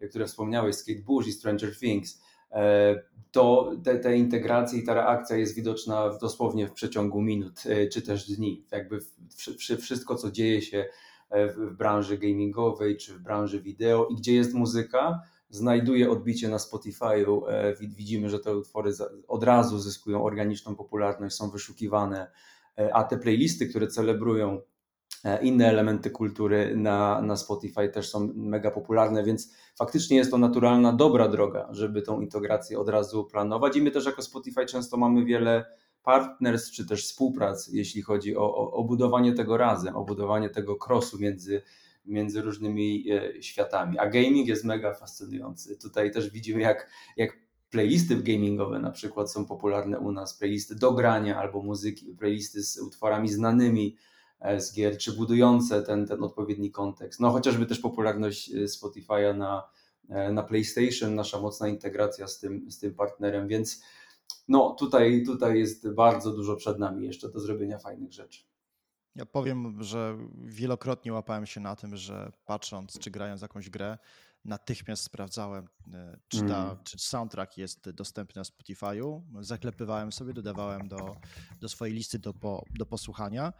[0.00, 2.22] e, które wspomniałeś, Skate Bush i Stranger Things,
[3.30, 8.26] to te, te integracje i ta reakcja jest widoczna dosłownie w przeciągu minut czy też
[8.30, 8.66] dni.
[8.70, 8.98] Jakby
[9.78, 10.88] wszystko, co dzieje się
[11.30, 15.22] w branży gamingowej czy w branży wideo i gdzie jest muzyka,
[15.54, 17.48] znajduje odbicie na Spotify'u.
[17.48, 18.90] E, widzimy, że te utwory
[19.28, 22.30] od razu zyskują organiczną popularność, są wyszukiwane,
[22.78, 24.60] e, a te playlisty, które celebrują
[25.24, 30.38] e, inne elementy kultury na, na Spotify też są mega popularne, więc faktycznie jest to
[30.38, 33.76] naturalna, dobra droga, żeby tą integrację od razu planować.
[33.76, 35.64] I my też jako Spotify często mamy wiele
[36.02, 40.76] partners czy też współprac, jeśli chodzi o, o, o budowanie tego razem, o budowanie tego
[40.86, 41.62] crossu między
[42.04, 43.98] między różnymi e, światami.
[43.98, 45.76] A gaming jest mega fascynujący.
[45.76, 47.38] Tutaj też widzimy, jak, jak
[47.70, 52.78] playlisty gamingowe na przykład są popularne u nas, playlisty do grania albo muzyki, playlisty z
[52.78, 53.96] utworami znanymi
[54.40, 57.20] e, z gier, czy budujące ten, ten odpowiedni kontekst.
[57.20, 59.68] No chociażby też popularność e, Spotify'a na,
[60.32, 63.82] na PlayStation, nasza mocna integracja z tym, z tym partnerem, więc
[64.48, 68.53] no tutaj, tutaj jest bardzo dużo przed nami jeszcze do zrobienia fajnych rzeczy.
[69.14, 73.98] Ja powiem, że wielokrotnie łapałem się na tym, że patrząc czy grając jakąś grę,
[74.44, 76.84] natychmiast sprawdzałem, e, czy, ta, mm.
[76.84, 79.22] czy soundtrack jest dostępny na Spotify'u.
[79.40, 81.16] Zaklepywałem sobie, dodawałem do,
[81.60, 83.52] do swojej listy do, po, do posłuchania.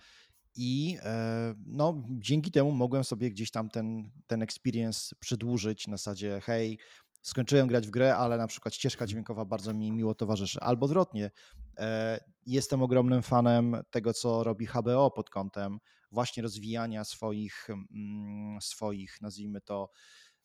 [0.57, 6.41] I e, no, dzięki temu mogłem sobie gdzieś tam ten, ten experience przedłużyć na zasadzie,
[6.41, 6.79] hej,
[7.25, 10.61] skończyłem grać w grę, ale na przykład ścieżka dźwiękowa bardzo mi miło towarzyszy.
[10.61, 11.31] Albo odwrotnie,
[11.79, 15.79] e, jestem ogromnym fanem tego, co robi HBO pod kątem
[16.13, 19.91] właśnie rozwijania swoich, mm, swoich nazwijmy to,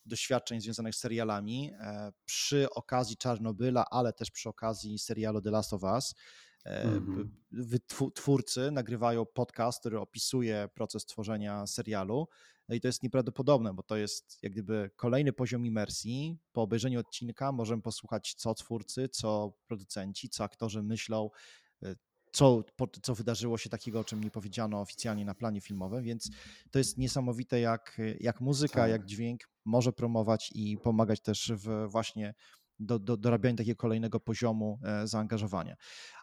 [0.06, 5.74] doświadczeń związanych z serialami e, przy okazji Czarnobyla, ale też przy okazji serialu The Last
[5.74, 6.16] of Us.
[6.66, 8.12] Mm -hmm.
[8.16, 12.28] Twórcy nagrywają podcast, który opisuje proces tworzenia serialu.
[12.70, 16.38] No i to jest nieprawdopodobne, bo to jest jak gdyby kolejny poziom imersji.
[16.52, 21.30] Po obejrzeniu odcinka możemy posłuchać, co twórcy, co producenci, co aktorzy myślą,
[21.84, 21.96] y,
[22.32, 22.64] co,
[23.02, 26.30] co wydarzyło się takiego, o czym nie powiedziano oficjalnie na planie filmowym, więc
[26.72, 28.92] to jest niesamowite, jak, jak muzyka, tak.
[28.92, 32.34] jak dźwięk może promować i pomagać też w właśnie
[32.80, 35.76] do, do dorabiania takiego kolejnego poziomu zaangażowania.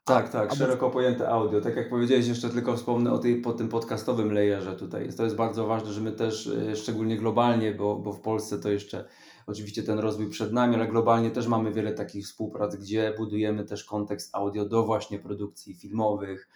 [0.05, 1.61] Tak, tak, szeroko pojęte audio.
[1.61, 5.09] Tak jak powiedziałeś, jeszcze tylko wspomnę o tej, po tym podcastowym layerze tutaj.
[5.17, 9.05] To jest bardzo ważne, że my też, szczególnie globalnie, bo, bo w Polsce to jeszcze
[9.47, 13.85] Oczywiście ten rozwój przed nami, ale globalnie też mamy wiele takich współprac, gdzie budujemy też
[13.85, 16.49] kontekst audio do właśnie produkcji filmowych,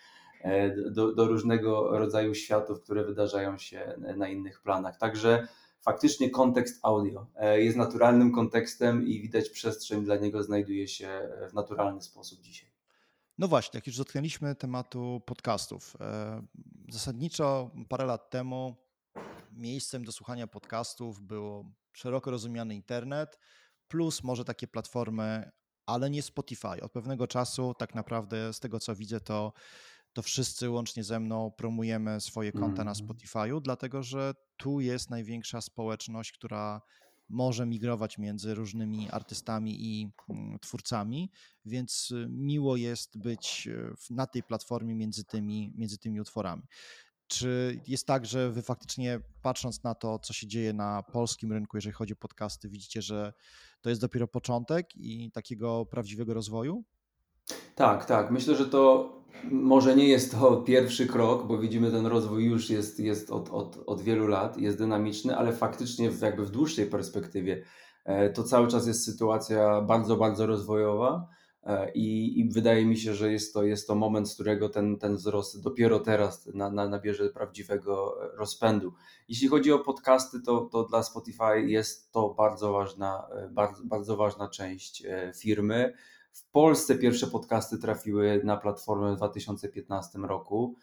[0.43, 4.97] e, do, do różnego rodzaju światów, które wydarzają się na innych planach.
[4.97, 5.49] Także
[5.81, 11.55] faktycznie kontekst audio e, jest naturalnym kontekstem i widać przestrzeń dla niego znajduje się w
[11.55, 12.71] naturalny sposób dzisiaj.
[13.39, 15.97] No właśnie, jak już dotknęliśmy tematu podcastów.
[16.01, 16.43] E,
[16.89, 18.77] zasadniczo parę lat temu
[19.53, 23.39] miejscem do słuchania podcastów było szeroko rozumiany internet,
[23.89, 25.51] plus może takie platformy,
[25.87, 26.83] ale nie Spotify.
[26.83, 29.53] Od pewnego czasu, tak naprawdę, z tego co widzę, to,
[30.13, 33.09] to wszyscy łącznie ze mną promujemy swoje konta na mhm.
[33.09, 36.81] Spotify'u, dlatego że tu jest największa społeczność, która
[37.31, 41.31] może migrować między różnymi artystami i mm, twórcami,
[41.65, 46.63] więc y, miło jest być y, na tej platformie między tymi, między tymi utworami.
[47.27, 51.77] Czy jest tak, że wy faktycznie patrząc na to, co się dzieje na polskim rynku,
[51.77, 53.33] jeżeli chodzi o podcasty, widzicie, że
[53.81, 56.85] to jest dopiero początek i takiego prawdziwego rozwoju?
[57.75, 58.31] Tak, tak.
[58.31, 59.13] Myślę, że to
[59.51, 63.79] może nie jest to pierwszy krok, bo widzimy ten rozwój już jest, jest od, od,
[63.87, 67.63] od wielu lat, jest dynamiczny, ale faktycznie w, jakby w dłuższej perspektywie
[68.05, 71.29] e, to cały czas jest sytuacja bardzo, bardzo rozwojowa
[71.63, 74.99] E, I, I, wydaje mi się, że jest to, jest to moment, z którego ten,
[74.99, 78.93] ten wzrost dopiero teraz na, na, nabierze prawdziwego rozpędu.
[79.29, 84.17] Jeśli chodzi o podcasty, to, to dla Spotify jest to bardzo ważna, e, bardzo, bardzo
[84.17, 85.93] ważna część e, firmy.
[86.33, 90.77] W Polsce pierwsze podcasty trafiły na platformę w 2015 roku.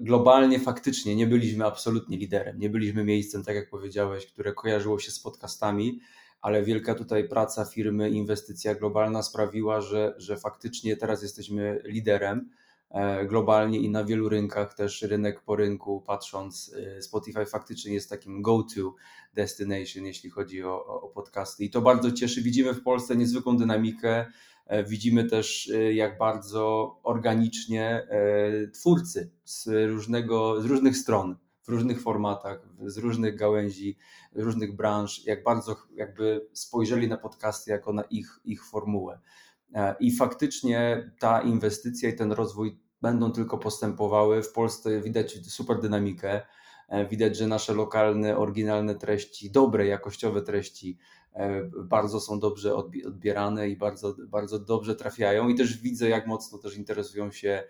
[0.00, 5.10] Globalnie faktycznie nie byliśmy absolutnie liderem, nie byliśmy miejscem, tak jak powiedziałeś, które kojarzyło się
[5.10, 6.00] z podcastami
[6.40, 12.59] ale wielka tutaj praca firmy, inwestycja globalna sprawiła, że, że faktycznie teraz jesteśmy liderem e,
[13.28, 18.42] globalnie i na wielu rynkach, też rynek po rynku, patrząc, e, Spotify faktycznie jest takim
[18.42, 18.94] go-to
[19.34, 21.64] destination, jeśli chodzi o, o podcasty.
[21.64, 22.42] I to bardzo cieszy.
[22.42, 24.26] Widzimy w Polsce niezwykłą dynamikę.
[24.66, 28.08] E, widzimy też, jak bardzo organicznie
[28.74, 33.98] twórcy z, różnego, z różnych stron w różnych formatach, z różnych gałęzi,
[34.34, 39.20] różnych branż, jak bardzo jakby spojrzeli na podcasty jako na ich, ich formułę.
[39.74, 44.42] E, I faktycznie ta inwestycja i ten rozwój będą tylko postępowały.
[44.42, 46.42] W Polsce widać super dynamikę.
[46.88, 50.98] E, widać, że nasze lokalne, oryginalne treści, dobre, jakościowe treści
[51.32, 52.74] e, bardzo są dobrze
[53.06, 55.48] odbierane i bardzo, bardzo dobrze trafiają.
[55.48, 57.64] I też widzę, jak mocno też interesują się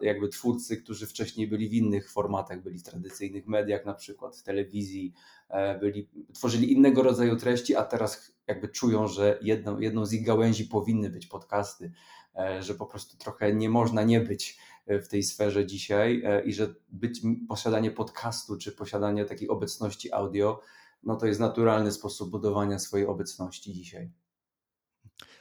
[0.00, 4.42] jakby twórcy, którzy wcześniej byli w innych formatach, byli w tradycyjnych mediach, na przykład w
[4.42, 5.12] telewizji,
[5.48, 10.26] e, byli, tworzyli innego rodzaju treści, a teraz jakby czują, że jedną, jedną z ich
[10.26, 11.92] gałęzi powinny być podcasty,
[12.36, 16.52] e, że po prostu trochę nie można nie być e, w tej sferze dzisiaj i
[16.52, 20.60] że być, posiadanie podcastu czy posiadanie takiej obecności audio,
[21.02, 24.10] no to jest naturalny sposób budowania swojej obecności dzisiaj.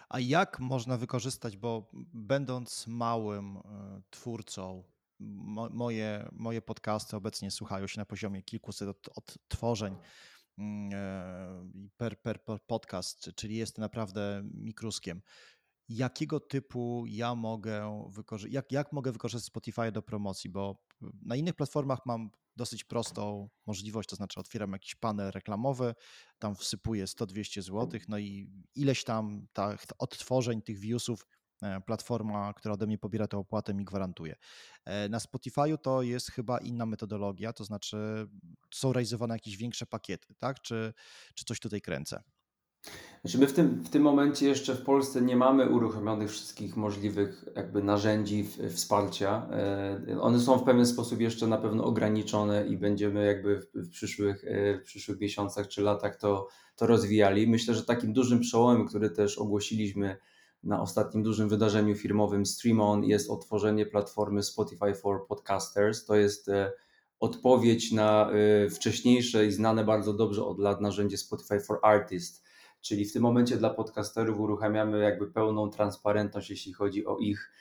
[0.09, 4.83] A jak można wykorzystać, bo będąc małym e, twórcą,
[5.71, 9.95] moje, moje podcasty obecnie słuchają się na poziomie kilkuset odtworzeń
[10.57, 15.21] mm, e, per, per, per podcast, czyli jest naprawdę mikruskiem.
[15.89, 20.85] Jakiego typu ja mogę wykorzystać, jak, jak mogę wykorzystać Spotify do promocji, bo
[21.21, 25.95] na innych platformach mam dosyć prostą możliwość, to znaczy otwieram jakiś panel reklamowy,
[26.39, 31.27] tam wsypuję 100-200 zł, no i ileś tam ta, odtworzeń tych viewsów
[31.61, 34.35] e, platforma, która ode mnie pobiera tę opłatę mi gwarantuje.
[34.85, 38.27] E, na Spotify'u to jest chyba inna metodologia, to znaczy
[38.73, 40.61] są realizowane jakieś większe pakiety, tak?
[40.61, 40.93] Czy,
[41.35, 42.23] czy coś tutaj kręcę?
[43.21, 47.45] Znaczy my w tym, w tym momencie jeszcze w Polsce nie mamy uruchomionych wszystkich możliwych
[47.55, 49.47] jakby narzędzi wsparcia.
[49.51, 54.43] E, one są w pewien sposób jeszcze na pewno ograniczone i będziemy jakby w, przyszłych,
[54.47, 57.47] e, w przyszłych miesiącach czy latach to, to rozwijali.
[57.47, 60.17] Myślę, że takim dużym przełomem, który też ogłosiliśmy
[60.63, 66.05] na ostatnim dużym wydarzeniu firmowym StreamOn jest otworzenie platformy Spotify for Podcasters.
[66.05, 66.71] To jest e,
[67.19, 68.29] odpowiedź na
[68.71, 72.48] wcześniejsze i znane bardzo dobrze od lat narzędzie Spotify for Artists
[72.81, 77.51] Czyli w tym momencie dla podcasterów uruchamiamy jakby pełną transparentność, jeśli chodzi o ich,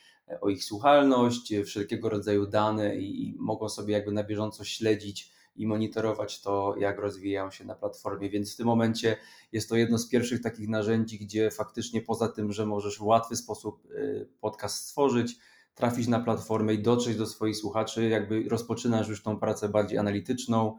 [0.41, 5.67] o ich słuchalność, wszelkiego rodzaju dane i, i mogą sobie jakby na bieżąco śledzić i
[5.67, 8.31] monitorować to, jak rozwijają się na platformie.
[8.31, 9.17] Więc w tym momencie
[9.53, 13.37] jest to jedno z pierwszych takich narzędzi, gdzie faktycznie poza tym, że możesz w łatwy
[13.37, 15.37] sposób y, podcast stworzyć,
[15.75, 20.79] trafić na platformę i dotrzeć do swoich słuchaczy, jakby rozpoczynasz już tą pracę bardziej analityczną,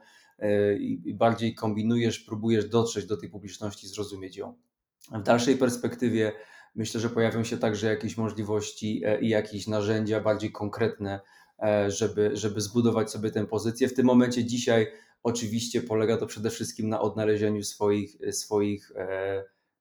[0.80, 4.54] i bardziej kombinujesz, próbujesz dotrzeć do tej publiczności, zrozumieć ją.
[5.12, 6.32] W dalszej perspektywie
[6.76, 11.20] myślę, że pojawią się także jakieś możliwości i jakieś narzędzia bardziej konkretne,
[11.88, 13.88] żeby, żeby zbudować sobie tę pozycję.
[13.88, 14.88] W tym momencie dzisiaj
[15.24, 18.92] oczywiście polega to przede wszystkim na odnalezieniu swoich, swoich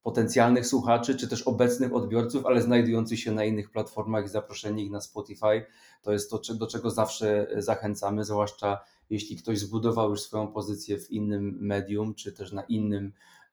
[0.02, 4.90] potencjalnych słuchaczy, czy też obecnych odbiorców, ale znajdujących się na innych platformach i zaproszenie ich
[4.90, 5.66] na Spotify.
[6.02, 8.78] To jest to, do czego zawsze zachęcamy, zwłaszcza
[9.10, 13.12] jeśli ktoś zbudował już swoją pozycję w innym medium, czy też na innym,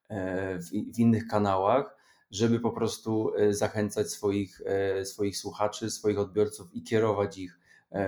[0.09, 0.59] e,
[0.93, 1.95] w innych kanałach,
[2.31, 7.59] żeby po prostu e, zachęcać swoich, e, swoich słuchaczy, swoich odbiorców i kierować ich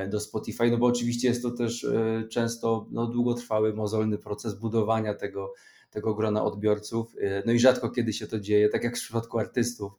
[0.10, 1.88] do Spotify, no bo oczywiście jest to też
[2.30, 5.54] często no, długotrwały, mozolny proces budowania tego,
[5.92, 7.16] tego grona odbiorców.
[7.46, 9.94] No i rzadko kiedy się to dzieje, tak jak w przypadku artystów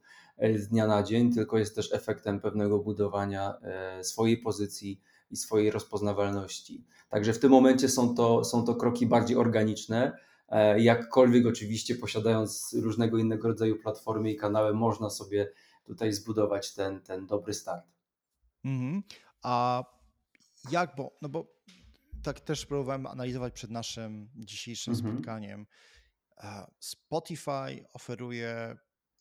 [0.57, 3.55] z dnia na dzień, tylko jest też efektem pewnego budowania
[4.03, 6.85] swojej pozycji i swojej rozpoznawalności.
[7.09, 10.19] Także w tym momencie są to, są to kroki bardziej organiczne.
[10.77, 15.53] Jakkolwiek oczywiście posiadając różnego innego rodzaju platformy i kanały, można sobie
[15.85, 17.87] tutaj zbudować ten, ten dobry start.
[18.65, 19.03] Mhm.
[19.43, 19.85] A
[20.71, 21.59] jak, bo, no bo
[22.23, 25.15] tak też próbowałem analizować przed naszym dzisiejszym mhm.
[25.15, 25.67] spotkaniem.
[26.79, 28.77] Spotify oferuje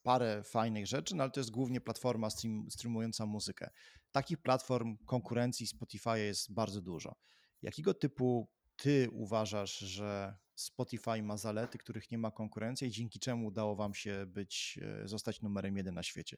[0.08, 3.70] parę fajnych rzeczy, no ale to jest głównie platforma stream, streamująca muzykę.
[4.12, 7.16] Takich platform konkurencji Spotify jest bardzo dużo.
[7.62, 13.48] Jakiego typu ty uważasz, że Spotify ma zalety, których nie ma konkurencji i dzięki czemu
[13.48, 16.38] udało wam się być, e, zostać numerem jeden na świecie?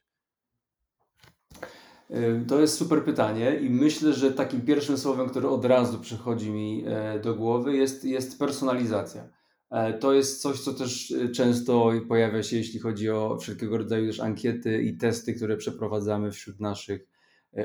[2.48, 6.84] To jest super pytanie i myślę, że takim pierwszym słowem, które od razu przychodzi mi
[6.86, 9.39] e, do głowy jest, jest personalizacja.
[9.70, 14.06] E, to jest coś, co też e, często pojawia się, jeśli chodzi o wszelkiego rodzaju
[14.06, 17.06] też ankiety i testy, które przeprowadzamy wśród naszych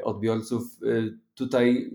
[0.03, 0.63] odbiorców.
[1.35, 1.91] Tutaj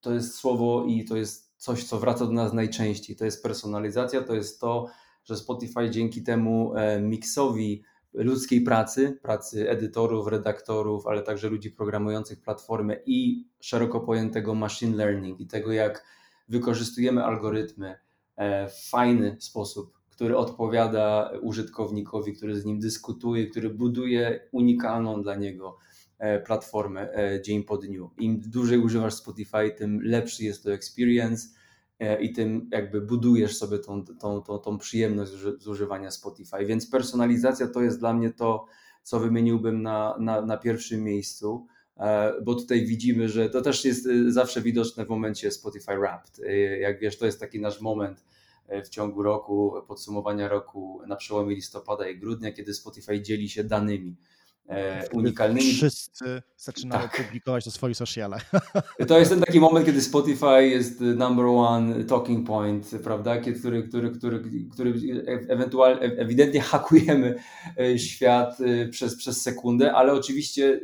[0.00, 3.16] to jest słowo i to jest coś, co wraca do nas najczęściej.
[3.16, 4.88] To jest personalizacja, to jest to,
[5.24, 7.82] że Spotify dzięki temu miksowi
[8.14, 15.40] ludzkiej pracy, pracy edytorów, redaktorów, ale także ludzi programujących platformę i szeroko pojętego machine learning
[15.40, 16.04] i tego, jak
[16.48, 17.98] wykorzystujemy algorytmy e,
[18.70, 25.78] w fajny sposób, który odpowiada użytkownikowi, który z nim dyskutuje, który buduje unikalną dla niego
[26.18, 28.10] e, platformę e, dzień po dniu.
[28.18, 31.48] Im dłużej używasz Spotify, tym lepszy jest to experience
[32.02, 36.66] E, i tym jakby budujesz sobie tą, tą, tą, tą przyjemność z używania Spotify.
[36.66, 38.66] Więc personalizacja to jest dla mnie to,
[39.02, 41.81] co wymieniłbym na, na, na pierwszym miejscu, e,
[42.44, 46.40] bo tutaj widzimy, że to też jest e, zawsze widoczne w momencie Spotify Wrapped.
[46.80, 48.24] Jak wiesz, to jest taki nasz moment
[48.84, 54.16] w ciągu roku, podsumowania roku na przełomie listopada i grudnia, kiedy Spotify dzieli się danymi
[54.68, 55.72] e, unikalnymi.
[55.72, 57.26] Wszyscy zaczynają tak.
[57.26, 58.50] publikować to swoich socialach.
[59.08, 63.38] To jest ten taki moment, kiedy Spotify jest number one talking point, prawda?
[63.38, 64.94] Który, który, który, który
[65.48, 67.34] ewentualnie, ewidentnie hakujemy
[67.78, 70.80] e, świat e, przez, przez sekundę, ale oczywiście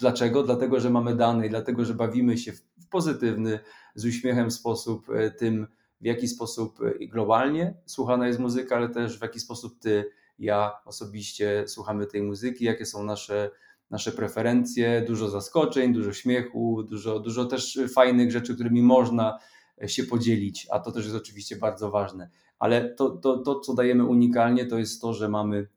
[0.00, 0.42] dlaczego?
[0.42, 3.58] Dlatego, że mamy dane i dlatego, że bawimy się w pozytywny,
[3.94, 5.66] z uśmiechem sposób e, tym,
[6.00, 10.04] w jaki sposób globalnie słuchana jest muzyka, ale też w jaki sposób ty
[10.38, 13.50] ja osobiście słuchamy tej muzyki, jakie są nasze,
[13.90, 19.38] nasze preferencje, dużo zaskoczeń, dużo śmiechu, dużo, dużo też fajnych rzeczy, którymi można
[19.86, 22.30] się podzielić, a to też jest oczywiście bardzo ważne.
[22.58, 25.68] Ale to, to, to co dajemy unikalnie, to jest to, że mamy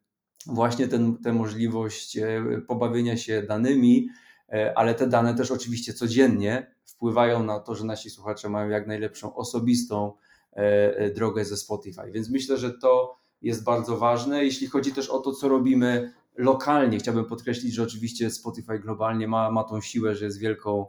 [0.45, 4.09] właśnie ten, tę możliwość e, pobawienia się danymi,
[4.49, 8.87] e, ale te dane też oczywiście codziennie wpływają na to, że nasi słuchacze mają jak
[8.87, 10.13] najlepszą osobistą
[10.51, 12.11] e, drogę ze Spotify.
[12.11, 14.45] Więc myślę, że to jest bardzo ważne.
[14.45, 19.51] Jeśli chodzi też o to, co robimy lokalnie, chciałbym podkreślić, że oczywiście Spotify globalnie ma,
[19.51, 20.85] ma tą siłę, że jest wielką,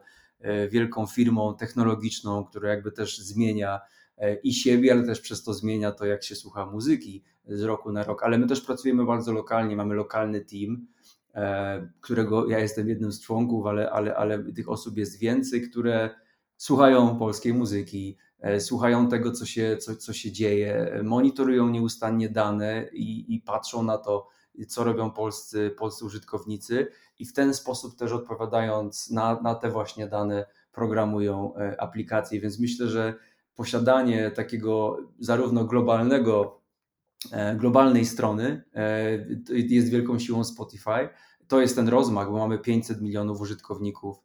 [0.71, 3.81] wielką firmą technologiczną, która jakby też zmienia
[4.43, 8.05] i siebie, ale też przez to zmienia to, jak się słucha muzyki z roku na
[8.05, 8.23] rok.
[8.23, 10.87] Ale my też pracujemy bardzo lokalnie, mamy lokalny team,
[11.35, 16.11] e, którego ja jestem jednym z członków, ale, ale, ale tych osób jest więcej, które
[16.57, 22.89] słuchają polskiej muzyki, E, słuchają tego, co się, co, co się dzieje, monitorują nieustannie dane
[22.93, 24.29] i, i patrzą na to,
[24.69, 26.87] co robią polscy, polscy użytkownicy
[27.19, 32.41] i w ten sposób też odpowiadając na, na te właśnie dane programują e, aplikacje.
[32.41, 33.15] Więc myślę, że
[33.55, 36.61] posiadanie takiego zarówno globalnego,
[37.57, 38.65] globalnej strony
[39.49, 41.09] jest wielką siłą Spotify.
[41.49, 44.17] To jest ten rozmach, bo mamy 500 milionów użytkowników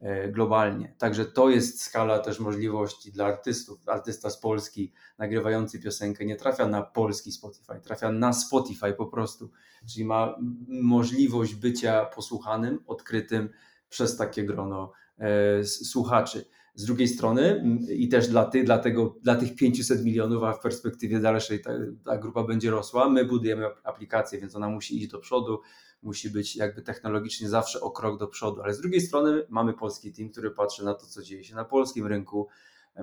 [0.00, 0.94] E, globalnie.
[0.98, 3.78] Także to jest skala też możliwości dla artystów.
[3.86, 9.50] Artysta z Polski nagrywający piosenkę nie trafia na polski Spotify, trafia na Spotify po prostu,
[9.86, 10.36] czyli ma
[10.68, 13.48] możliwość bycia posłuchanym, odkrytym
[13.88, 16.44] przez takie grono e, słuchaczy.
[16.78, 20.60] Z drugiej strony i też dla, ty, dla, tego, dla tych 500 milionów, a w
[20.60, 21.70] perspektywie dalszej ta,
[22.04, 25.60] ta grupa będzie rosła, my budujemy aplikację, więc ona musi iść do przodu,
[26.02, 30.12] musi być jakby technologicznie zawsze o krok do przodu, ale z drugiej strony mamy polski
[30.12, 32.48] team, który patrzy na to, co dzieje się na polskim rynku,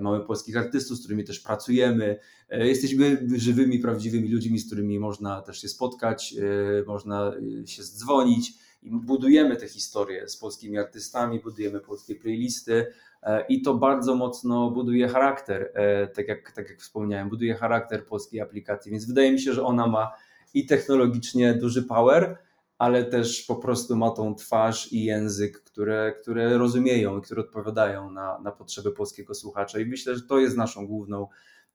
[0.01, 2.19] mamy polskich artystów, z którymi też pracujemy.
[2.49, 6.35] E, jesteśmy żywymi, prawdziwymi ludźmi, z którymi można też się spotkać,
[6.81, 8.53] e, można e, się zdzwonić.
[8.83, 12.85] I budujemy te historie z polskimi artystami, budujemy polskie playlisty
[13.49, 15.73] i to bardzo mocno buduje charakter,
[16.15, 19.87] tak jak, tak jak wspomniałem, buduje charakter polskiej aplikacji, więc wydaje mi się, że ona
[19.87, 20.11] ma
[20.53, 22.37] i technologicznie duży power,
[22.77, 28.11] ale też po prostu ma tą twarz i język, które, które rozumieją i które odpowiadają
[28.11, 29.79] na, na potrzeby polskiego słuchacza.
[29.79, 31.27] I myślę, że to jest naszą główną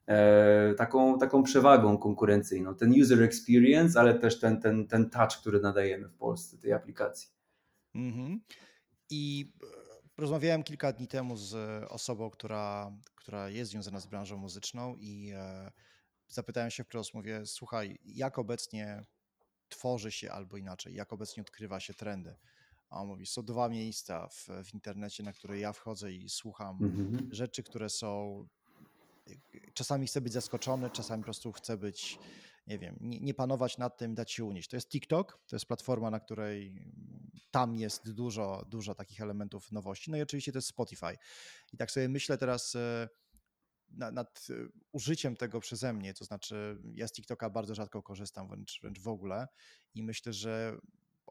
[0.07, 2.75] e, taką, taką przewagą konkurencyjną.
[2.75, 7.31] Ten user experience, ale też ten, ten, ten touch, który nadajemy w Polsce tej aplikacji.
[7.97, 8.39] Mm-hmm.
[9.11, 9.80] I e,
[10.21, 11.55] rozmawiałem kilka dni temu z
[11.89, 15.73] osobą, która, która jest związana z branżą muzyczną i e,
[16.29, 19.05] zapytałem się wprost, mówię, słuchaj, jak obecnie
[19.69, 22.37] tworzy się albo inaczej, jak obecnie odkrywa się trendy.
[22.91, 26.79] A on mówi, są dwa miejsca w, w internecie, na które ja wchodzę i słucham
[26.83, 27.35] mhm.
[27.35, 28.47] rzeczy, które są.
[29.75, 32.19] Czasami chcę być zaskoczony, czasami po prostu chcę być,
[32.67, 34.69] nie wiem, nie, nie, panować nad tym, dać się unieść.
[34.69, 36.93] To jest TikTok, to jest platforma, na której
[37.51, 40.11] tam jest dużo, dużo takich elementów nowości.
[40.11, 41.17] No i oczywiście to jest Spotify.
[41.73, 43.09] I tak sobie myślę teraz e,
[43.91, 48.81] nad y, użyciem tego przeze mnie, to znaczy ja z TikToka bardzo rzadko korzystam, wręcz,
[48.83, 49.49] wręcz w ogóle
[49.95, 50.77] i myślę, że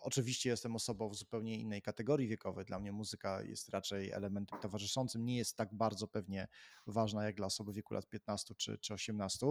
[0.01, 2.65] oczywiście jestem osobą w zupełnie innej kategorii wiekowej.
[2.65, 6.47] Dla mnie muzyka jest raczej elementem towarzyszącym, nie jest tak bardzo pewnie
[6.87, 9.47] ważna jak dla osoby wieku lat 15 czy, czy 18.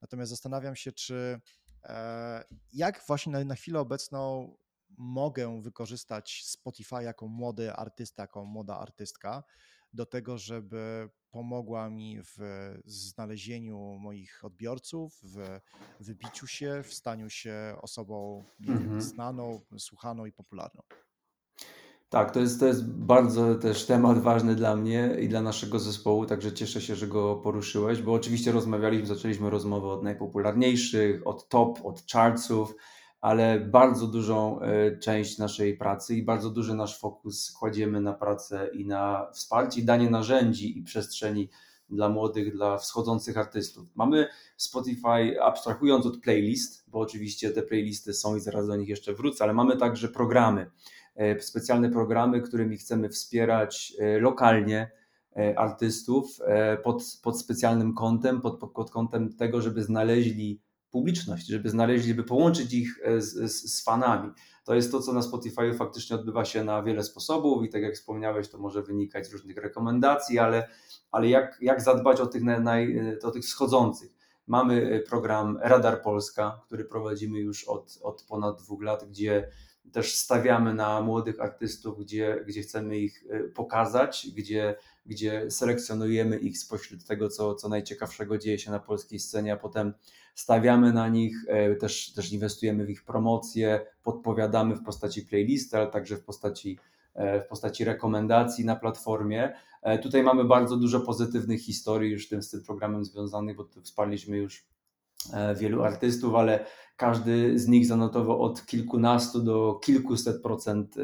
[0.00, 1.40] Natomiast zastanawiam się, czy
[1.84, 4.54] e, jak właśnie na, na chwilę obecną
[4.98, 9.44] mogę wykorzystać Spotify jako młody artysta, jako młoda artystka
[9.92, 12.38] do tego, żeby pomogła mi w
[12.84, 15.60] znalezieniu moich odbiorców, w
[16.00, 19.02] wybiciu się, w staniu się osobą mhm.
[19.02, 20.82] znaną, słuchaną i popularną.
[22.08, 26.26] Tak, to jest, to jest bardzo też temat ważny dla mnie i dla naszego zespołu,
[26.26, 31.78] także cieszę się, że go poruszyłeś, bo oczywiście rozmawialiśmy, zaczęliśmy rozmowę od najpopularniejszych, od top,
[31.84, 32.74] od chartsów,
[33.20, 38.70] ale bardzo dużą e, część naszej pracy i bardzo duży nasz fokus kładziemy na pracę
[38.72, 41.48] i na wsparcie danie narzędzi i przestrzeni
[41.90, 43.96] dla młodych, dla wschodzących artystów.
[43.96, 49.14] Mamy Spotify, abstrahując od playlist, bo oczywiście te playlisty są i zaraz do nich jeszcze
[49.14, 50.70] wrócę, ale mamy także programy,
[51.16, 54.98] e, specjalne programy, którymi chcemy wspierać e, lokalnie
[55.56, 56.38] artystów
[56.84, 60.60] pod, pod specjalnym kątem, pod, pod kątem tego, żeby znaleźli
[60.90, 64.32] publiczność, żeby znaleźli, żeby połączyć ich e, z, z, z, fanami.
[64.64, 67.94] To jest to, co na Spotify faktycznie odbywa się na wiele sposobów i tak jak
[67.94, 70.68] wspomniałeś, to może wynikać z różnych rekomendacji, ale,
[71.10, 74.18] ale jak, jak zadbać o tych, naj, o tych wschodzących?
[74.46, 79.48] Mamy e, program Radar Polska, który prowadzimy już od, od ponad dwóch lat, gdzie
[79.92, 84.76] też stawiamy na młodych artystów, gdzie, gdzie chcemy ich e, pokazać, gdzie,
[85.08, 89.94] gdzie selekcjonujemy ich spośród tego, co, co najciekawszego dzieje się na polskiej scenie, a potem
[90.34, 95.86] stawiamy na nich, e, też, też inwestujemy w ich promocję, podpowiadamy w postaci playlisty, ale
[95.86, 96.78] także w postaci,
[97.14, 99.52] e, w postaci rekomendacji na platformie.
[99.82, 104.36] E, tutaj mamy bardzo dużo pozytywnych historii już tym, z tym programem związanych, bo wsparliśmy
[104.36, 104.66] już
[105.56, 110.94] wielu artystów, ale każdy z nich zanotował od kilkunastu do kilkuset procent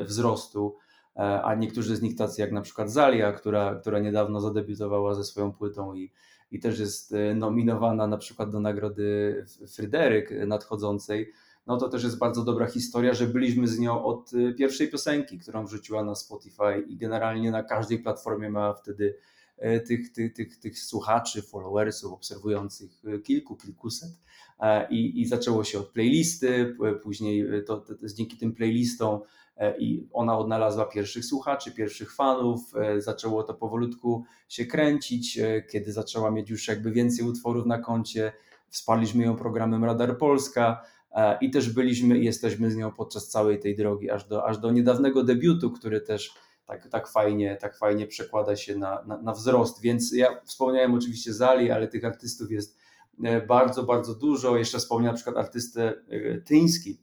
[0.00, 0.76] wzrostu,
[1.22, 5.52] a niektórzy z nich tacy jak na przykład Zalia, która, która niedawno zadebiutowała ze swoją
[5.52, 6.12] płytą i
[6.50, 9.44] i też jest e, nominowana na przykład do nagrody
[9.74, 11.32] Fryderyk nadchodzącej,
[11.66, 15.38] no to też jest bardzo dobra historia, że byliśmy z nią od e, pierwszej piosenki,
[15.38, 19.16] którą wrzuciła na Spotify i generalnie na każdej platformie ma wtedy
[19.58, 24.10] e, tych, tych, tych, tych słuchaczy, followersów, obserwujących kilku, kilkuset.
[24.90, 30.08] I, i zaczęło się od playlisty, później to, to, to dzięki tym playlistom E, i
[30.12, 36.30] ona odnalazła pierwszych słuchaczy, pierwszych fanów, e, zaczęło to powolutku się kręcić, e, kiedy zaczęła
[36.30, 38.32] mieć już jakby więcej utworów na koncie,
[38.68, 40.82] wsparliśmy ją programem Radar Polska
[41.40, 44.70] i też byliśmy i jesteśmy z nią podczas całej tej drogi, aż do, aż do
[44.70, 46.34] niedawnego debiutu, który też
[46.66, 51.32] tak, tak, fajnie, tak fajnie przekłada się na, na, na wzrost, więc ja wspomniałem oczywiście
[51.32, 52.78] Zali, ale tych artystów jest
[53.48, 55.94] bardzo, bardzo dużo, jeszcze wspomniałem na przykład artystę
[56.44, 56.98] Tyński,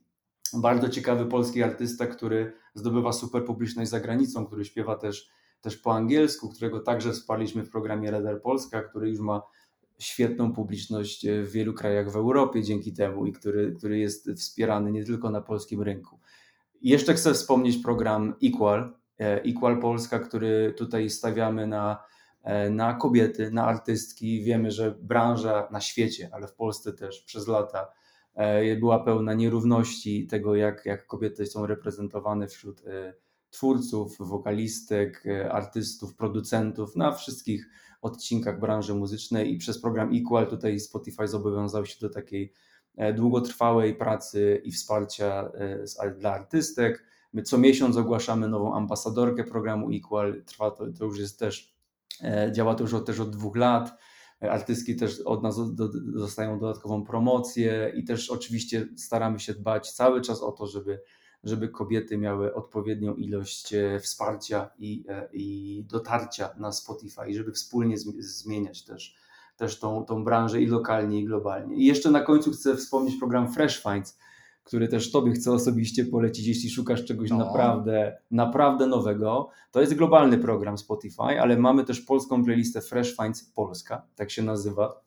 [0.54, 5.30] bardzo ciekawy polski artysta, który zdobywa super publiczność za granicą, który śpiewa też,
[5.62, 9.42] też po angielsku, którego także wsparliśmy w programie Radar Polska, który już ma
[10.00, 15.04] świetną publiczność w wielu krajach w Europie dzięki temu i który, który jest wspierany nie
[15.06, 16.20] tylko na polskim rynku.
[16.82, 22.04] Jeszcze chcę wspomnieć program Equal, Equal Polska, który tutaj stawiamy na,
[22.72, 24.44] na kobiety, na artystki.
[24.44, 27.88] Wiemy, że branża na świecie, ale w Polsce też przez lata
[28.80, 32.84] była pełna nierówności tego, jak, jak kobiety są reprezentowane wśród
[33.50, 37.70] twórców, wokalistek, artystów, producentów na wszystkich
[38.02, 42.54] odcinkach branży muzycznej i przez program Equal tutaj Spotify zobowiązał się do takiej
[42.98, 45.52] e, długotrwałej pracy i wsparcia
[46.00, 47.04] e, dla artystek.
[47.34, 50.44] My co miesiąc ogłaszamy nową ambasadorkę programu Equal.
[50.46, 51.76] Trwa to, to już jest też,
[52.24, 53.94] e, działa to już od, też od dwóch lat.
[54.40, 60.22] Artystki też od nas do, dostają dodatkową promocję i też oczywiście staramy się dbać cały
[60.22, 61.00] czas o to, żeby
[61.44, 67.96] żeby kobiety miały odpowiednią ilość e, wsparcia i, e, i dotarcia na Spotify, żeby wspólnie
[68.20, 69.16] zmieniać też,
[69.58, 71.76] też tą, tą branżę i lokalnie, i globalnie.
[71.76, 74.18] I jeszcze na końcu chcę wspomnieć program Fresh Finds,
[74.68, 77.38] który też Tobie chcę osobiście polecić, jeśli szukasz czegoś no.
[77.38, 79.50] naprawdę, naprawdę nowego.
[79.72, 84.44] To jest globalny program Spotify, ale mamy też polską playlistę Fresh Finds Polska, tak się
[84.44, 85.07] nazywa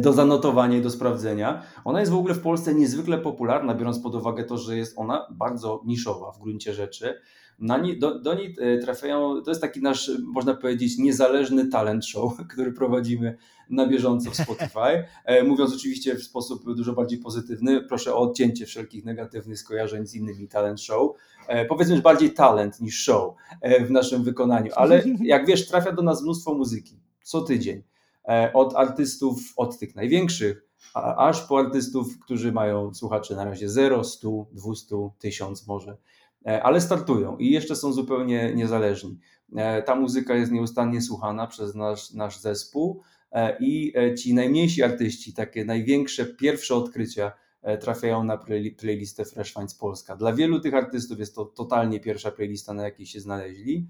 [0.00, 1.62] do zanotowania i do sprawdzenia.
[1.84, 5.26] Ona jest w ogóle w Polsce niezwykle popularna, biorąc pod uwagę to, że jest ona
[5.30, 7.20] bardzo niszowa w gruncie rzeczy.
[7.58, 12.36] Nie, do, do niej e, trafiają, to jest taki nasz, można powiedzieć, niezależny talent show,
[12.52, 13.36] który prowadzimy
[13.70, 15.04] na bieżąco w Spotify.
[15.24, 20.14] E, mówiąc oczywiście w sposób dużo bardziej pozytywny, proszę o odcięcie wszelkich negatywnych skojarzeń z
[20.14, 21.10] innymi talent show.
[21.68, 23.34] Powiedzmy, że bardziej talent niż show
[23.86, 27.82] w naszym wykonaniu, ale jak wiesz, trafia do nas mnóstwo muzyki co tydzień.
[28.28, 34.04] E, od artystów, od tych największych, aż po artystów, którzy mają słuchaczy na razie 0,
[34.04, 35.96] 100, 200, 1000 może,
[36.46, 39.18] e, ale startują i jeszcze są zupełnie niezależni.
[39.56, 43.02] E, ta muzyka jest nieustannie słuchana przez nasz, nasz zespół
[43.60, 47.32] i ci najmniejsi artyści, takie największe, pierwsze odkrycia
[47.80, 48.38] trafiają na
[48.76, 50.16] playlistę Fresh Finds Polska.
[50.16, 53.88] Dla wielu tych artystów jest to totalnie pierwsza playlista, na jakiej się znaleźli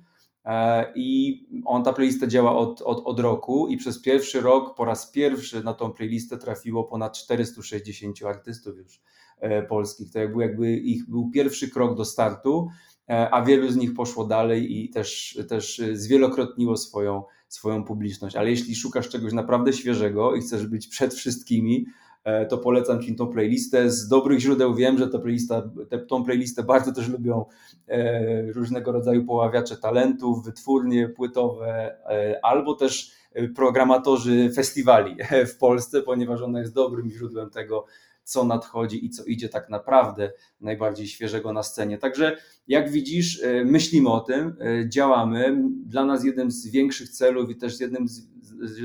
[0.94, 5.10] I on, ta playlista działa od, od, od roku i przez pierwszy rok po raz
[5.10, 9.00] pierwszy na tą playlistę trafiło ponad 460 artystów już
[9.38, 10.12] e, polskich.
[10.12, 12.68] To jakby, jakby ich był pierwszy krok do startu,
[13.08, 18.36] e, a wielu z nich poszło dalej i też, też zwielokrotniło swoją, swoją publiczność.
[18.36, 22.03] Ale jeśli szukasz czegoś naprawdę świeżego i chcesz być przed wszystkimi, E,
[22.48, 23.90] to polecam Ci tą playlistę.
[23.90, 27.44] Z dobrych źródeł wiem, że ta playlista, te, tą playlistę bardzo też lubią
[27.88, 33.12] e, różnego rodzaju poławiacze talentów, wytwórnie płytowe, e, albo też
[33.56, 35.16] programatorzy festiwali
[35.52, 37.86] w Polsce, ponieważ ona jest dobrym źródłem tego,
[38.24, 41.98] co nadchodzi i co idzie tak naprawdę najbardziej świeżego na scenie.
[41.98, 42.36] Także
[42.68, 44.56] jak widzisz, myślimy o tym,
[44.88, 45.62] działamy.
[45.86, 48.26] Dla nas jednym z większych celów i też jednym z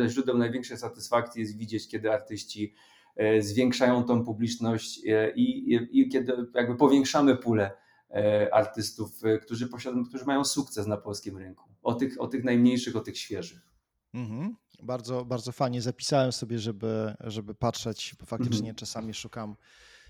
[0.07, 2.98] źródeł największej satysfakcji jest widzieć, kiedy artyści E,
[3.39, 7.71] zwiększają tą publiczność e, i, i, i kiedy jakby powiększamy pulę
[8.11, 11.69] e, artystów, którzy posiadają, którzy mają sukces na polskim rynku.
[11.83, 13.69] O tych, o tych najmniejszych, o tych świeżych.
[14.13, 14.55] Mhm.
[14.83, 18.75] Bardzo, bardzo fajnie zapisałem sobie, żeby, żeby patrzeć, bo faktycznie mhm.
[18.75, 19.55] czasami szukam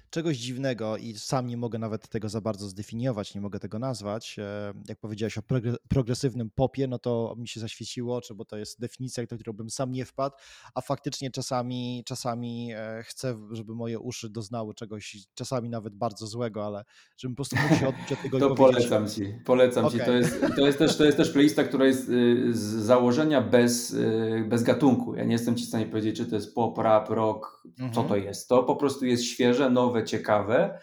[0.10, 4.40] czegoś dziwnego i sam nie mogę nawet tego za bardzo zdefiniować, nie mogę tego nazwać.
[4.40, 5.42] E, jak powiedziałeś o
[5.90, 9.70] progresywnym popie, no to mi się zaświeciło oczy, bo to jest definicja, do którą bym
[9.70, 10.36] sam nie wpadł,
[10.76, 16.66] a faktycznie czasami, czasami e, chcę, żeby moje uszy doznały czegoś, czasami nawet bardzo złego,
[16.66, 16.84] ale
[17.18, 20.00] żebym po prostu mógł się odbić od tego To polecam Ci, polecam okay.
[20.00, 20.06] Ci.
[20.06, 23.94] To jest, to, jest też, to jest też playlista, która jest y, z założenia bez,
[23.94, 25.16] y, bez gatunku.
[25.16, 27.94] Ja nie jestem Ci w stanie powiedzieć, czy to jest pop, rap, rock, mhm.
[27.94, 28.50] co to jest.
[28.50, 30.80] To po prostu jest świeże, nowe, nowe, ciekawe.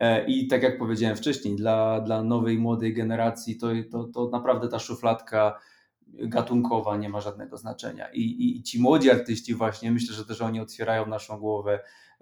[0.00, 4.68] E, I tak jak powiedziałem wcześniej, dla, dla nowej, młodej generacji to, to, to naprawdę
[4.68, 5.58] ta szufladka
[6.06, 8.08] gatunkowa nie ma żadnego znaczenia.
[8.12, 11.80] I, i, I, ci młodzi artyści właśnie, myślę, że też oni otwierają naszą głowę,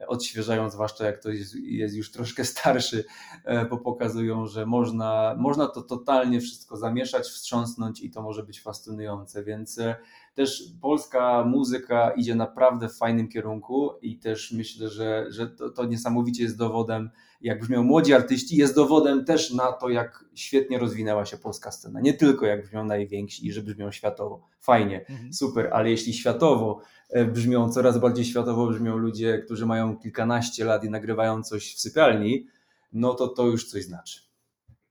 [0.09, 3.05] odświeżają, zwłaszcza jak to jest, jest już troszkę starszy,
[3.45, 8.63] e, bo pokazują, że można, można to totalnie wszystko zamieszać, wstrząsnąć i to może być
[8.63, 9.97] fascynujące, więc e,
[10.37, 15.85] też polska muzyka idzie naprawdę w fajnym kierunku i też myślę, że, że to, to
[15.85, 17.11] niesamowicie jest dowodem,
[17.41, 22.01] jak brzmią młodzi artyści, jest dowodem też na to, jak świetnie rozwinęła się polska scena.
[22.01, 24.49] Nie tylko jak brzmią najwięksi i że brzmią światowo.
[24.61, 25.33] Fajnie, mhm.
[25.33, 26.81] super, ale jeśli światowo
[27.11, 31.81] e, brzmią, coraz bardziej światowo brzmią ludzie, którzy mają kilkanaście lat i nagrywają coś w
[31.81, 32.47] sypialni,
[32.93, 34.26] no to to już coś znaczy.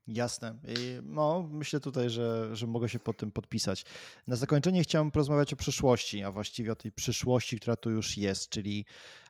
[0.08, 0.54] Jasne.
[1.02, 3.84] No, myślę tutaj, że, że mogę się pod tym podpisać.
[4.26, 8.48] Na zakończenie chciałem porozmawiać o przyszłości, a właściwie o tej przyszłości, która tu już jest,
[8.48, 8.84] czyli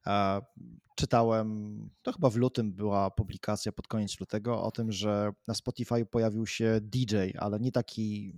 [0.06, 0.40] e,
[0.96, 6.06] czytałem, to chyba w lutym była publikacja pod koniec lutego o tym, że na Spotify
[6.06, 8.34] pojawił się DJ, ale nie taki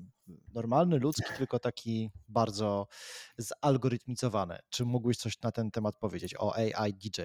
[0.55, 2.87] normalny, ludzki, tylko taki bardzo
[3.39, 4.59] zalgorytmizowany.
[4.71, 7.21] Czy mógłbyś coś na ten temat powiedzieć o AI DJ?